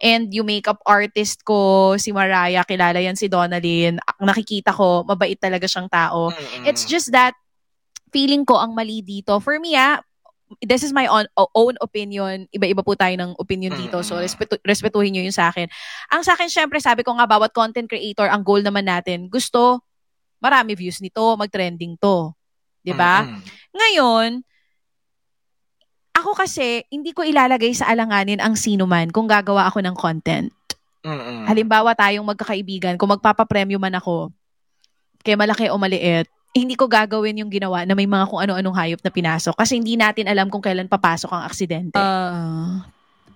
And 0.00 0.24
yung 0.32 0.48
makeup 0.48 0.80
artist 0.88 1.44
ko, 1.44 1.94
si 2.00 2.10
Mariah, 2.10 2.64
kilala 2.64 2.98
yan 2.98 3.14
si 3.14 3.28
Donalyn. 3.28 4.00
Ang 4.00 4.26
Nakikita 4.26 4.72
ko, 4.72 5.04
mabait 5.04 5.36
talaga 5.36 5.68
siyang 5.68 5.92
tao. 5.92 6.32
Mm-mm. 6.32 6.64
It's 6.64 6.88
just 6.88 7.12
that, 7.12 7.36
feeling 8.08 8.48
ko 8.48 8.56
ang 8.56 8.72
mali 8.72 9.04
dito. 9.04 9.36
For 9.36 9.60
me, 9.60 9.76
ah, 9.76 10.00
this 10.64 10.80
is 10.80 10.96
my 10.96 11.04
own, 11.12 11.28
own 11.36 11.76
opinion. 11.84 12.48
Iba-iba 12.48 12.80
po 12.80 12.96
tayo 12.96 13.12
ng 13.12 13.36
opinion 13.36 13.76
dito. 13.76 14.00
So, 14.00 14.16
respetu- 14.16 14.60
respetuhin 14.64 15.12
nyo 15.12 15.20
yung 15.20 15.36
sa 15.36 15.52
akin. 15.52 15.68
Ang 16.08 16.24
sa 16.24 16.32
akin, 16.32 16.48
syempre, 16.48 16.80
sabi 16.80 17.04
ko 17.04 17.12
nga, 17.20 17.28
bawat 17.28 17.52
content 17.52 17.84
creator, 17.84 18.24
ang 18.32 18.40
goal 18.40 18.64
naman 18.64 18.88
natin, 18.88 19.28
gusto 19.28 19.84
marami 20.38 20.74
views 20.78 21.02
nito, 21.02 21.22
mag-trending 21.38 21.98
to. 21.98 22.32
'Di 22.82 22.94
ba? 22.94 23.26
Mm-mm. 23.26 23.42
Ngayon, 23.74 24.30
ako 26.18 26.34
kasi 26.34 26.82
hindi 26.90 27.14
ko 27.14 27.22
ilalagay 27.22 27.70
sa 27.74 27.86
alanganin 27.90 28.42
ang 28.42 28.58
sino 28.58 28.90
man 28.90 29.14
kung 29.14 29.30
gagawa 29.30 29.70
ako 29.70 29.78
ng 29.84 29.94
content. 29.94 30.50
Mm-mm. 31.06 31.46
Halimbawa 31.46 31.94
tayong 31.94 32.26
magkakaibigan, 32.26 32.98
kung 32.98 33.14
magpapapremyo 33.14 33.78
man 33.78 33.94
ako, 33.94 34.34
kaya 35.22 35.38
malaki 35.38 35.70
o 35.70 35.78
maliit, 35.78 36.26
hindi 36.56 36.74
ko 36.74 36.90
gagawin 36.90 37.38
yung 37.38 37.52
ginawa 37.52 37.86
na 37.86 37.94
may 37.94 38.08
mga 38.08 38.26
kung 38.26 38.40
ano-anong 38.42 38.74
hayop 38.74 39.00
na 39.04 39.12
pinasok 39.14 39.54
kasi 39.54 39.78
hindi 39.78 39.94
natin 39.94 40.26
alam 40.26 40.50
kung 40.50 40.64
kailan 40.64 40.90
papasok 40.90 41.30
ang 41.30 41.44
aksidente. 41.46 41.94
Uh, 41.94 42.82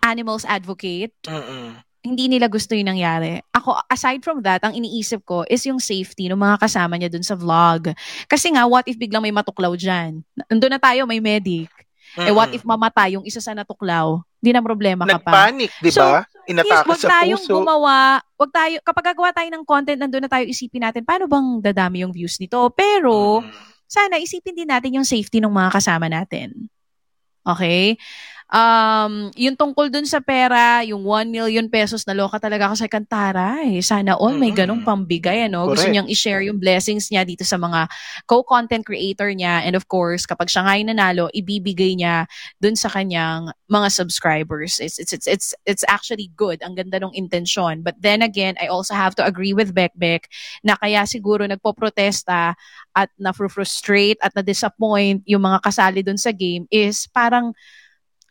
animals 0.02 0.42
advocate, 0.42 1.14
Mm-mm. 1.30 1.78
Hindi 2.02 2.26
nila 2.26 2.50
gusto 2.50 2.75
yung 2.75 2.90
nangyari. 2.90 3.38
Ako, 3.54 3.78
aside 3.87 4.21
from 4.26 4.42
that, 4.42 4.59
ang 4.61 4.75
iniisip 4.75 5.23
ko 5.23 5.47
is 5.47 5.62
yung 5.62 5.78
safety 5.78 6.26
ng 6.26 6.37
mga 6.37 6.59
kasama 6.59 6.99
niya 6.99 7.06
dun 7.06 7.23
sa 7.23 7.38
vlog. 7.38 7.94
Kasi 8.26 8.50
nga, 8.50 8.66
what 8.66 8.82
if 8.90 8.99
biglang 8.99 9.23
may 9.23 9.30
matuklaw 9.30 9.71
dyan? 9.78 10.26
Nandun 10.50 10.75
na 10.75 10.82
tayo, 10.82 11.06
may 11.06 11.23
medic. 11.23 11.71
Eh, 12.12 12.28
what 12.28 12.50
if 12.52 12.61
mamatay 12.61 13.16
yung 13.16 13.25
isa 13.25 13.40
sa 13.40 13.56
natuklaw? 13.56 14.21
Hindi 14.42 14.50
na 14.52 14.61
problema 14.61 15.06
ka 15.06 15.16
pa. 15.23 15.30
Nagpanic, 15.49 15.71
di 15.80 15.90
ba? 15.94 16.26
Yes, 16.26 16.50
Inatake 16.50 16.90
wag 16.90 16.99
sa 17.00 17.11
tayong 17.23 17.40
puso. 17.40 17.54
gumawa, 17.54 18.18
wag 18.37 18.50
tayo, 18.50 18.76
kapag 18.82 19.04
gagawa 19.14 19.30
tayo 19.30 19.49
ng 19.49 19.64
content, 19.64 19.97
nandun 19.97 20.26
na 20.26 20.28
tayo 20.28 20.44
isipin 20.44 20.82
natin, 20.82 21.06
paano 21.06 21.30
bang 21.30 21.62
dadami 21.62 22.02
yung 22.02 22.11
views 22.12 22.37
nito? 22.37 22.59
Pero, 22.75 23.40
Mm. 23.40 23.49
sana 23.87 24.18
isipin 24.18 24.59
din 24.59 24.68
natin 24.68 24.99
yung 24.99 25.06
safety 25.06 25.38
ng 25.38 25.49
mga 25.49 25.71
kasama 25.73 26.11
natin. 26.11 26.66
Okay? 27.47 27.97
Um, 28.52 29.32
yung 29.32 29.56
tungkol 29.56 29.88
dun 29.88 30.04
sa 30.04 30.21
pera, 30.21 30.85
yung 30.85 31.09
1 31.09 31.32
million 31.32 31.64
pesos, 31.73 32.04
naloka 32.04 32.37
talaga 32.37 32.68
ako 32.68 32.85
sa 32.85 32.88
Kantaray. 32.92 33.80
Sana 33.80 34.12
all 34.21 34.37
may 34.37 34.52
ganong 34.52 34.85
pambigay, 34.85 35.49
ano? 35.49 35.73
Gusto 35.73 35.88
Correct. 35.88 35.97
niyang 35.97 36.11
i-share 36.12 36.44
yung 36.44 36.61
blessings 36.61 37.09
niya 37.09 37.25
dito 37.25 37.49
sa 37.49 37.56
mga 37.56 37.88
co-content 38.28 38.85
creator 38.85 39.32
niya. 39.32 39.64
And 39.64 39.73
of 39.73 39.88
course, 39.88 40.28
kapag 40.28 40.52
siya 40.52 40.68
nga'y 40.68 40.85
nanalo, 40.85 41.32
ibibigay 41.32 41.97
niya 41.97 42.28
dun 42.61 42.76
sa 42.76 42.92
kanyang 42.92 43.56
mga 43.73 43.88
subscribers. 43.88 44.76
It's, 44.85 45.00
it's, 45.00 45.16
it's, 45.16 45.25
it's, 45.25 45.49
it's 45.64 45.85
actually 45.88 46.28
good. 46.37 46.61
Ang 46.61 46.76
ganda 46.76 47.00
ng 47.00 47.16
intensyon. 47.16 47.80
But 47.80 48.04
then 48.04 48.21
again, 48.21 48.61
I 48.61 48.68
also 48.68 48.92
have 48.92 49.16
to 49.16 49.25
agree 49.25 49.56
with 49.56 49.73
Bekbek 49.73 50.28
na 50.61 50.76
kaya 50.76 51.09
siguro 51.09 51.49
nagpo-protesta 51.49 52.52
at 52.92 53.09
na-frustrate 53.16 54.21
at 54.21 54.37
na-disappoint 54.37 55.25
yung 55.25 55.40
mga 55.40 55.64
kasali 55.64 56.04
dun 56.04 56.21
sa 56.21 56.37
game 56.37 56.68
is 56.68 57.09
parang 57.09 57.56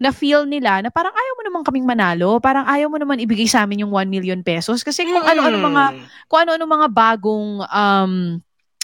na-feel 0.02 0.50
nila 0.50 0.82
na 0.82 0.90
parang 0.90 1.14
ayaw 1.14 1.34
mo 1.38 1.44
naman 1.46 1.62
kaming 1.62 1.86
manalo, 1.86 2.42
parang 2.42 2.66
ayaw 2.66 2.90
mo 2.90 2.98
naman 2.98 3.22
ibigay 3.22 3.46
sa 3.46 3.62
amin 3.70 3.86
yung 3.86 3.94
1 3.94 4.10
million 4.10 4.42
pesos 4.42 4.82
kasi 4.82 5.06
kung 5.06 5.22
ano-ano 5.22 5.62
mga 5.62 5.84
Mm. 5.94 6.04
kung 6.26 6.40
ano-ano 6.42 6.66
mga 6.66 6.88
bagong 6.90 7.50
um 7.70 8.14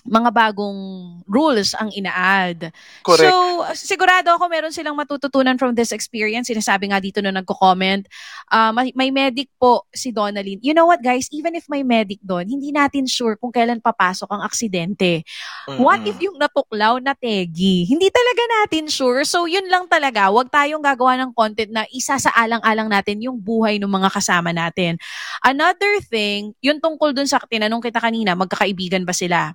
mga 0.07 0.31
bagong 0.31 0.79
rules 1.27 1.75
ang 1.75 1.91
ina-add. 1.91 2.71
Correct. 3.03 3.27
So, 3.27 3.67
sigurado 3.75 4.31
ako 4.31 4.47
meron 4.47 4.71
silang 4.71 4.95
matututunan 4.95 5.59
from 5.59 5.75
this 5.75 5.91
experience. 5.91 6.47
Sinasabi 6.47 6.89
nga 6.89 7.03
dito 7.03 7.19
na 7.19 7.35
nagko-comment, 7.35 8.07
ah, 8.49 8.71
may, 8.71 8.95
may 8.95 9.11
medic 9.11 9.51
po 9.59 9.83
si 9.91 10.15
Donalyn. 10.15 10.63
You 10.63 10.71
know 10.71 10.87
what 10.87 11.03
guys, 11.03 11.27
even 11.35 11.53
if 11.53 11.67
may 11.67 11.83
medic 11.83 12.23
doon, 12.23 12.47
hindi 12.47 12.71
natin 12.71 13.05
sure 13.05 13.35
kung 13.35 13.51
kailan 13.51 13.83
papasok 13.83 14.31
ang 14.31 14.41
aksidente. 14.47 15.27
What 15.75 16.07
Mm-mm. 16.07 16.11
if 16.15 16.17
yung 16.23 16.39
natuklaw 16.39 17.03
na 17.03 17.11
tegi? 17.11 17.83
Hindi 17.83 18.07
talaga 18.07 18.43
natin 18.63 18.87
sure. 18.87 19.27
So, 19.27 19.45
yun 19.45 19.67
lang 19.67 19.91
talaga. 19.91 20.31
Huwag 20.31 20.47
tayong 20.47 20.81
gagawa 20.81 21.19
ng 21.19 21.31
content 21.35 21.69
na 21.69 21.83
isa 21.91 22.15
sa 22.15 22.31
alang-alang 22.31 22.87
natin 22.87 23.19
yung 23.19 23.35
buhay 23.35 23.75
ng 23.77 23.91
mga 23.91 24.09
kasama 24.15 24.55
natin. 24.55 24.95
Another 25.43 25.99
thing, 26.07 26.55
yung 26.63 26.79
tungkol 26.79 27.11
dun 27.11 27.27
sa 27.27 27.43
tinanong 27.43 27.83
kita 27.83 27.99
kanina, 27.99 28.33
magkakaibigan 28.33 29.03
ba 29.03 29.11
sila? 29.11 29.51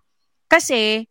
Kasi, 0.53 1.09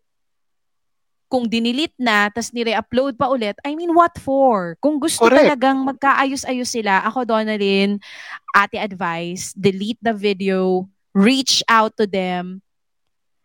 kung 1.26 1.50
dinilit 1.50 1.98
na, 1.98 2.30
tas 2.30 2.54
nire-upload 2.54 3.18
pa 3.18 3.34
ulit, 3.34 3.58
I 3.66 3.74
mean, 3.74 3.90
what 3.98 4.14
for? 4.22 4.78
Kung 4.78 5.02
gusto 5.02 5.26
Correct. 5.26 5.50
talagang 5.50 5.82
magkaayos-ayos 5.82 6.70
sila, 6.70 7.02
ako, 7.02 7.26
Donalyn, 7.26 7.98
ate 8.54 8.78
advice, 8.78 9.58
delete 9.58 9.98
the 10.06 10.14
video, 10.14 10.86
reach 11.18 11.66
out 11.66 11.98
to 11.98 12.06
them, 12.06 12.62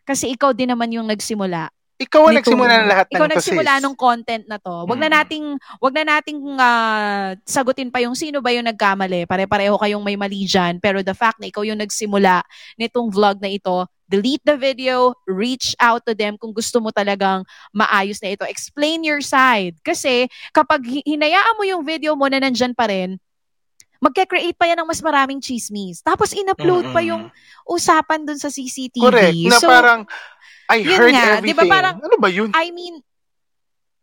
kasi 0.04 0.36
ikaw 0.36 0.52
din 0.52 0.68
naman 0.68 0.92
yung 0.92 1.08
nagsimula. 1.08 1.72
Ikaw 1.96 2.22
ang 2.22 2.36
nagsimula 2.36 2.74
ng 2.76 2.88
lahat 2.88 3.06
ng 3.08 3.16
Ikaw 3.16 3.24
to, 3.24 3.32
nagsimula 3.32 3.72
sis. 3.72 3.82
nung 3.82 3.96
content 3.96 4.44
na 4.44 4.60
to. 4.60 4.84
Wag 4.84 4.98
na 4.98 5.08
Mm. 5.08 5.14
nating 5.16 5.46
wag 5.80 5.94
na 5.94 6.04
nating 6.06 6.38
ah, 6.58 7.32
sagutin 7.42 7.88
pa 7.88 8.04
yung 8.04 8.12
sino 8.12 8.38
ba 8.38 8.52
yung 8.52 8.64
nagkamali. 8.64 9.24
Pare-pareho 9.24 9.74
kayong 9.74 10.04
may 10.04 10.12
mali 10.14 10.44
dyan. 10.44 10.76
Pero 10.76 11.00
the 11.00 11.16
fact 11.16 11.40
na 11.40 11.48
ikaw 11.48 11.64
yung 11.64 11.80
nagsimula 11.80 12.44
nitong 12.76 13.08
vlog 13.08 13.40
na 13.40 13.48
ito, 13.48 13.76
delete 14.04 14.44
the 14.44 14.54
video, 14.54 15.16
reach 15.24 15.72
out 15.78 16.04
to 16.04 16.12
them 16.12 16.36
kung 16.36 16.52
gusto 16.52 16.78
mo 16.78 16.92
talagang 16.92 17.40
maayos 17.72 18.20
na 18.20 18.30
ito. 18.30 18.44
Explain 18.44 19.00
your 19.00 19.24
side. 19.24 19.80
Kasi 19.80 20.28
kapag 20.52 20.84
hi- 20.84 21.06
hinayaan 21.06 21.56
mo 21.56 21.64
yung 21.64 21.80
video 21.80 22.12
mo 22.12 22.28
na 22.28 22.38
nandyan 22.38 22.76
pa 22.76 22.86
rin, 22.86 23.16
magke-create 23.96 24.52
pa 24.52 24.68
yan 24.68 24.76
ng 24.76 24.86
mas 24.86 25.00
maraming 25.00 25.40
chismis. 25.40 26.04
Tapos 26.04 26.30
in-upload 26.30 26.92
pa 26.92 27.00
Mm-mm. 27.00 27.08
yung 27.08 27.22
usapan 27.64 28.22
dun 28.22 28.36
sa 28.36 28.46
CCTV. 28.46 29.00
Correct. 29.02 29.32
Na 29.48 29.56
So, 29.56 29.66
parang, 29.66 30.04
I 30.68 30.82
yun 30.82 30.98
heard 30.98 31.12
nga, 31.14 31.38
everything. 31.38 31.70
parang- 31.70 31.98
ano 32.02 32.16
ba 32.18 32.28
yun? 32.28 32.50
I 32.52 32.70
mean, 32.70 33.00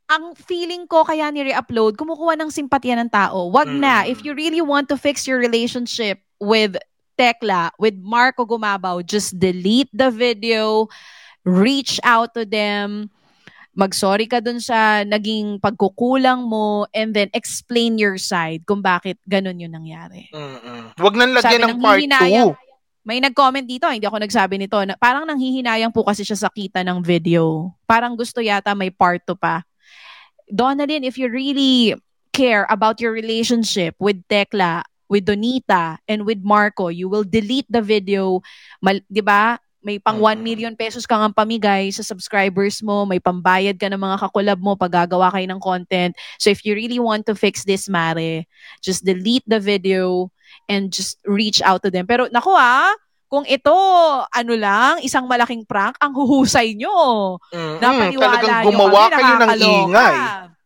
ang 0.08 0.36
feeling 0.36 0.86
ko 0.86 1.04
kaya 1.04 1.32
ni-re-upload, 1.32 1.96
kumukuha 1.96 2.36
ng 2.38 2.52
simpatya 2.52 3.00
ng 3.00 3.10
tao. 3.10 3.50
Wag 3.50 3.68
na. 3.68 4.04
Mm. 4.04 4.12
If 4.12 4.22
you 4.22 4.36
really 4.36 4.62
want 4.62 4.88
to 4.90 4.98
fix 5.00 5.26
your 5.26 5.40
relationship 5.40 6.20
with 6.40 6.76
Tekla, 7.16 7.72
with 7.78 7.96
Marco 7.98 8.46
Gumabaw, 8.46 9.06
just 9.06 9.38
delete 9.38 9.90
the 9.94 10.12
video, 10.12 10.88
reach 11.44 12.00
out 12.04 12.34
to 12.34 12.44
them, 12.44 13.10
mag-sorry 13.74 14.28
ka 14.28 14.38
dun 14.38 14.62
sa 14.62 15.02
naging 15.02 15.58
pagkukulang 15.58 16.46
mo, 16.46 16.86
and 16.94 17.14
then 17.14 17.30
explain 17.34 17.98
your 17.98 18.18
side 18.18 18.66
kung 18.66 18.82
bakit 18.82 19.18
ganun 19.26 19.58
yung 19.58 19.74
nangyari. 19.74 20.30
Mm-mm. 20.30 20.94
Wag 21.00 21.16
nang 21.16 21.34
lagyan 21.34 21.42
Sabi 21.42 21.64
ng 21.64 21.70
ng 21.74 21.82
part 21.82 22.00
hihinayang- 22.00 22.54
2. 22.54 22.73
May 23.04 23.20
nag-comment 23.20 23.68
dito, 23.68 23.84
hindi 23.92 24.08
ako 24.08 24.24
nagsabi 24.24 24.56
nito, 24.56 24.80
na 24.88 24.96
parang 24.96 25.28
nanghihinayang 25.28 25.92
po 25.92 26.08
kasi 26.08 26.24
siya 26.24 26.40
sa 26.40 26.48
kita 26.48 26.88
ng 26.88 27.04
video. 27.04 27.76
Parang 27.84 28.16
gusto 28.16 28.40
yata 28.40 28.72
may 28.72 28.96
part 28.96 29.20
2 29.28 29.36
pa. 29.36 29.68
Donalyn, 30.48 31.04
if 31.04 31.20
you 31.20 31.28
really 31.28 32.00
care 32.32 32.64
about 32.72 33.04
your 33.04 33.12
relationship 33.12 33.92
with 34.00 34.24
Tekla, 34.32 34.88
with 35.12 35.28
Donita, 35.28 36.00
and 36.08 36.24
with 36.24 36.40
Marco, 36.48 36.88
you 36.88 37.12
will 37.12 37.28
delete 37.28 37.68
the 37.68 37.84
video. 37.84 38.40
Mal- 38.80 39.04
'Di 39.12 39.20
ba? 39.20 39.60
May 39.84 40.00
pang 40.00 40.16
1 40.24 40.40
Mm. 40.40 40.44
million 40.48 40.74
pesos 40.80 41.04
kang 41.04 41.20
ang 41.20 41.36
pamigay 41.36 41.92
sa 41.92 42.08
subscribers 42.08 42.80
mo, 42.80 43.04
may 43.04 43.20
pambayad 43.20 43.76
ka 43.76 43.92
ng 43.92 44.00
mga 44.00 44.18
kakulab 44.24 44.60
mo 44.64 44.80
pag 44.80 45.04
gagawa 45.04 45.28
kayo 45.28 45.44
ng 45.52 45.60
content. 45.60 46.16
So 46.40 46.48
if 46.48 46.64
you 46.64 46.72
really 46.72 47.04
want 47.04 47.28
to 47.28 47.36
fix 47.36 47.68
this, 47.68 47.92
Mare, 47.92 48.48
just 48.80 49.04
delete 49.04 49.44
the 49.44 49.60
video 49.60 50.32
and 50.70 50.90
just 50.94 51.20
reach 51.28 51.60
out 51.64 51.82
to 51.84 51.90
them. 51.90 52.08
Pero 52.08 52.28
naku 52.30 52.54
ah, 52.54 52.94
kung 53.34 53.50
ito, 53.50 53.74
ano 54.30 54.54
lang, 54.54 55.02
isang 55.02 55.26
malaking 55.26 55.66
prank, 55.66 55.98
ang 55.98 56.14
huhusay 56.14 56.78
nyo. 56.78 56.94
Mm-mm. 57.50 57.82
Napaniwala 57.82 58.38
Talagang 58.38 58.62
nyo 58.62 58.68
gumawa 58.70 59.02
kami, 59.10 59.18
kayo 59.18 59.34
ng 59.42 59.50
ingay. 59.58 60.16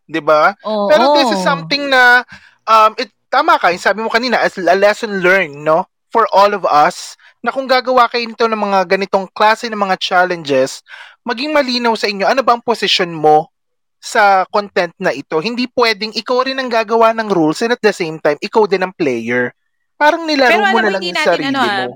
'Di 0.08 0.21
ba? 0.23 0.52
Oo. 0.67 0.91
Pero 0.91 1.15
this 1.15 1.32
is 1.32 1.41
something 1.43 1.88
na 1.88 2.28
um 2.67 2.91
it 3.00 3.08
tama 3.32 3.60
ka, 3.60 3.71
yung 3.71 3.84
sabi 3.84 4.00
mo 4.04 4.12
kanina 4.12 4.39
as 4.39 4.56
a 4.60 4.76
lesson 4.76 5.23
learned, 5.23 5.56
no? 5.63 5.88
For 6.12 6.28
all 6.32 6.56
of 6.56 6.63
us 6.63 7.19
na 7.43 7.52
kung 7.52 7.67
gagawa 7.67 8.08
kayo 8.08 8.28
nito 8.28 8.47
ng 8.47 8.60
mga 8.60 8.80
ganitong 8.88 9.28
klase 9.32 9.67
ng 9.71 9.80
mga 9.80 10.00
challenges, 10.00 10.84
maging 11.28 11.52
malinaw 11.52 11.95
sa 11.95 12.08
inyo 12.08 12.28
ano 12.28 12.43
ba 12.43 12.56
ang 12.56 12.63
position 12.63 13.12
mo 13.12 13.52
sa 14.00 14.47
content 14.47 14.95
na 15.00 15.12
ito. 15.12 15.39
Hindi 15.43 15.67
pwedeng 15.76 16.15
ikaw 16.15 16.47
rin 16.47 16.60
ang 16.60 16.71
gagawa 16.71 17.12
ng 17.12 17.28
rules 17.28 17.60
and 17.63 17.76
at 17.76 17.84
the 17.84 17.91
same 17.91 18.19
time, 18.19 18.39
ikaw 18.39 18.63
din 18.67 18.84
ang 18.88 18.93
player. 18.95 19.52
Parang 19.97 20.23
nilaro 20.23 20.51
Pero 20.53 20.62
mo 20.62 20.69
alam 20.69 20.77
na 20.79 20.91
lang 20.93 21.03
yung 21.03 21.17
natin, 21.17 21.27
sarili 21.27 21.49
ano, 21.49 21.60
ah, 21.60 21.77
mo. 21.89 21.93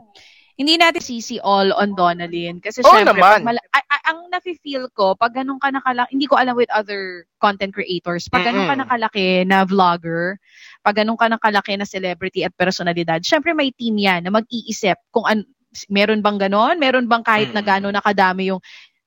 hindi 0.58 0.74
natin 0.76 1.02
sisi 1.02 1.36
all 1.38 1.70
on 1.72 1.94
Donalyn. 1.94 2.58
Kasi 2.58 2.82
Oo 2.82 2.90
syempre, 2.92 3.14
naman. 3.14 3.40
mala- 3.46 3.68
ay- 3.72 3.88
ay- 3.88 4.06
ang 4.10 4.20
nafe-feel 4.28 4.90
ko, 4.92 5.14
pag 5.14 5.34
ganun 5.34 5.58
ka 5.58 5.70
nakalaki, 5.70 6.10
hindi 6.12 6.26
ko 6.26 6.36
alam 6.36 6.54
with 6.54 6.70
other 6.70 7.26
content 7.38 7.72
creators, 7.72 8.26
pag 8.28 8.44
ganun 8.44 8.66
ka 8.66 8.76
nakalaki 8.76 9.42
na 9.44 9.64
vlogger, 9.64 10.38
pag 10.82 10.98
ganun 10.98 11.16
ka 11.16 11.30
nakalaki 11.30 11.78
na 11.78 11.86
celebrity 11.86 12.42
at 12.42 12.54
personalidad, 12.54 13.22
syempre 13.22 13.54
may 13.54 13.70
team 13.72 13.96
yan 13.96 14.26
na 14.26 14.32
mag-iisip 14.32 14.98
kung 15.10 15.26
an- 15.26 15.48
meron 15.88 16.20
bang 16.20 16.36
ganon, 16.38 16.76
meron 16.78 17.08
bang 17.08 17.24
kahit 17.24 17.54
na 17.54 17.62
Mm. 17.62 17.68
gano'n 17.70 17.96
nakadami 17.96 18.52
yung, 18.52 18.60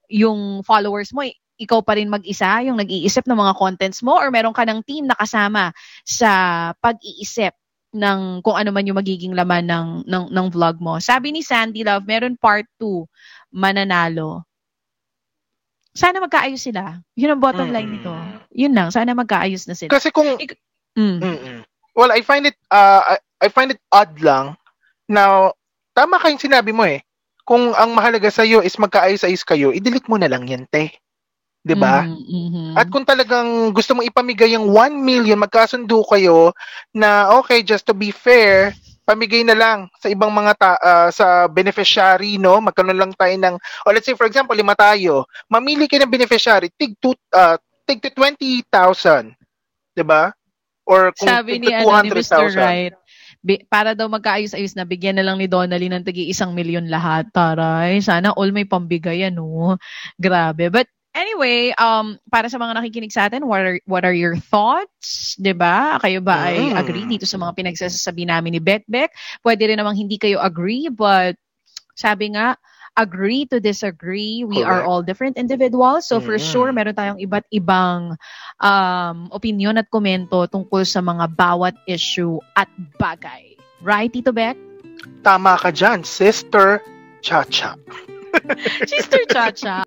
yung 0.08 0.40
followers 0.62 1.12
mo, 1.12 1.20
ikaw 1.54 1.82
pa 1.82 1.94
rin 1.94 2.08
mag-isa 2.08 2.62
yung 2.62 2.74
nag-iisip 2.74 3.26
ng 3.26 3.36
mga 3.36 3.54
contents 3.54 4.02
mo 4.02 4.16
or 4.16 4.26
meron 4.28 4.50
ka 4.50 4.64
ng 4.64 4.82
team 4.82 5.06
na 5.06 5.14
kasama 5.14 5.70
sa 6.02 6.30
pag-iisip 6.78 7.54
ng 7.94 8.42
kung 8.42 8.58
ano 8.58 8.74
man 8.74 8.84
yung 8.84 8.98
magiging 8.98 9.32
laman 9.32 9.64
ng, 9.70 9.88
ng, 10.04 10.24
ng 10.34 10.46
vlog 10.50 10.82
mo. 10.82 10.98
Sabi 10.98 11.30
ni 11.30 11.40
Sandy 11.46 11.86
Love, 11.86 12.04
meron 12.04 12.34
part 12.34 12.66
2, 12.82 13.06
mananalo. 13.54 14.42
Sana 15.94 16.18
magkaayos 16.18 16.58
sila. 16.58 16.98
Yun 17.14 17.38
ang 17.38 17.42
bottom 17.42 17.70
line 17.70 17.86
Mm. 17.86 17.94
nito. 17.94 18.12
Yun 18.50 18.74
lang, 18.74 18.90
sana 18.90 19.14
magkaayos 19.14 19.70
na 19.70 19.78
sila. 19.78 19.94
Kasi 19.94 20.10
kung 20.10 20.34
Mm. 20.94 21.18
Mm-mm. 21.18 21.58
Well, 21.94 22.10
I 22.14 22.22
find 22.22 22.46
it 22.46 22.54
uh, 22.70 23.14
I, 23.14 23.16
I 23.42 23.48
find 23.50 23.70
it 23.74 23.82
odd 23.90 24.14
lang 24.22 24.54
na 25.10 25.50
tama 25.90 26.18
kayong 26.22 26.42
sinabi 26.42 26.70
mo 26.70 26.82
eh. 26.86 27.02
kung 27.44 27.76
ang 27.76 27.92
mahalaga 27.92 28.32
sa 28.32 28.40
iyo 28.40 28.64
is 28.64 28.74
magkaayos-ayos 28.80 29.44
kayo, 29.44 29.68
i-delete 29.68 30.08
mo 30.08 30.16
na 30.16 30.32
lang 30.32 30.48
yan, 30.48 30.64
te. 30.72 30.96
'Di 31.64 31.74
ba? 31.74 32.04
Mm-hmm. 32.04 32.76
At 32.76 32.86
kung 32.92 33.08
talagang 33.08 33.72
gusto 33.72 33.96
mong 33.96 34.06
ipamigay 34.06 34.52
yung 34.52 34.68
1 34.68 35.00
million, 35.00 35.40
magkasundo 35.40 36.04
kayo 36.04 36.52
na 36.92 37.32
okay, 37.40 37.64
just 37.64 37.88
to 37.88 37.96
be 37.96 38.12
fair, 38.12 38.76
pamigay 39.08 39.40
na 39.44 39.56
lang 39.56 39.88
sa 39.96 40.12
ibang 40.12 40.28
mga 40.28 40.52
ta- 40.60 40.82
uh, 40.84 41.08
sa 41.08 41.48
beneficiary, 41.48 42.36
no? 42.36 42.60
Magkaroon 42.60 43.00
lang 43.00 43.12
tayo 43.16 43.32
ng, 43.32 43.56
o 43.88 43.92
let's 43.92 44.04
say 44.04 44.16
for 44.16 44.28
example, 44.28 44.52
lima 44.56 44.76
tayo, 44.76 45.24
mamili 45.48 45.88
kayo 45.88 46.04
ng 46.04 46.12
beneficiary, 46.12 46.68
tig, 46.76 46.96
to, 47.00 47.16
uh, 47.32 47.56
tig 47.88 48.04
to 48.04 48.12
20,000. 48.12 49.32
'Di 49.96 50.04
ba? 50.04 50.32
Or 50.84 51.16
kung 51.16 51.32
Sabi 51.32 51.56
ni, 51.56 51.72
ano, 51.72 51.88
ni 52.04 52.12
Mr. 52.12 52.52
Right, 52.52 52.92
bi- 53.40 53.64
para 53.72 53.96
daw 53.96 54.04
magkaayos-ayos 54.08 54.76
na 54.76 54.84
bigyan 54.84 55.16
na 55.16 55.24
lang 55.24 55.40
ni 55.40 55.48
Donnelly 55.48 55.88
ng 55.88 56.04
tagi 56.04 56.28
isang 56.28 56.52
milyon 56.52 56.92
lahat. 56.92 57.32
Taray, 57.32 58.04
sana 58.04 58.36
all 58.36 58.52
may 58.52 58.68
pambigay 58.68 59.24
ano. 59.24 59.80
Grabe. 60.20 60.68
But 60.68 60.92
Anyway, 61.14 61.70
um, 61.78 62.18
para 62.26 62.50
sa 62.50 62.58
mga 62.58 62.74
nakikinig 62.74 63.14
sa 63.14 63.30
atin, 63.30 63.46
what 63.46 63.62
are, 63.62 63.78
what 63.86 64.02
are 64.02 64.12
your 64.12 64.34
thoughts? 64.34 65.38
ba? 65.38 66.02
Kayo 66.02 66.18
ba 66.18 66.50
ay 66.50 66.74
Mm. 66.74 66.74
agree 66.74 67.06
dito 67.06 67.22
sa 67.22 67.38
mga 67.38 67.54
pinagsasabi 67.54 68.26
namin 68.26 68.58
ni 68.58 68.60
Betbek? 68.60 69.14
Pwede 69.38 69.70
rin 69.70 69.78
namang 69.78 69.94
hindi 69.94 70.18
kayo 70.18 70.42
agree, 70.42 70.90
but 70.90 71.38
sabi 71.94 72.34
nga, 72.34 72.58
agree 72.98 73.46
to 73.46 73.62
disagree. 73.62 74.42
We 74.42 74.62
are 74.62 74.82
Correct. 74.82 74.86
all 74.90 75.02
different 75.06 75.34
individuals. 75.38 76.06
So 76.10 76.18
for 76.18 76.34
Mm. 76.34 76.46
sure, 76.50 76.70
meron 76.74 76.94
tayong 76.98 77.22
iba't 77.22 77.46
ibang 77.54 78.18
um, 78.58 79.16
opinion 79.30 79.78
at 79.78 79.90
komento 79.90 80.46
tungkol 80.50 80.82
sa 80.82 80.98
mga 80.98 81.30
bawat 81.34 81.74
issue 81.86 82.42
at 82.58 82.66
bagay. 82.98 83.54
Right, 83.82 84.10
Tito 84.10 84.34
Beck? 84.34 84.58
Tama 85.22 85.58
ka 85.62 85.70
dyan, 85.70 86.02
Sister 86.02 86.82
Chacha. 87.22 87.78
Sister 88.90 89.22
Chacha. 89.30 89.86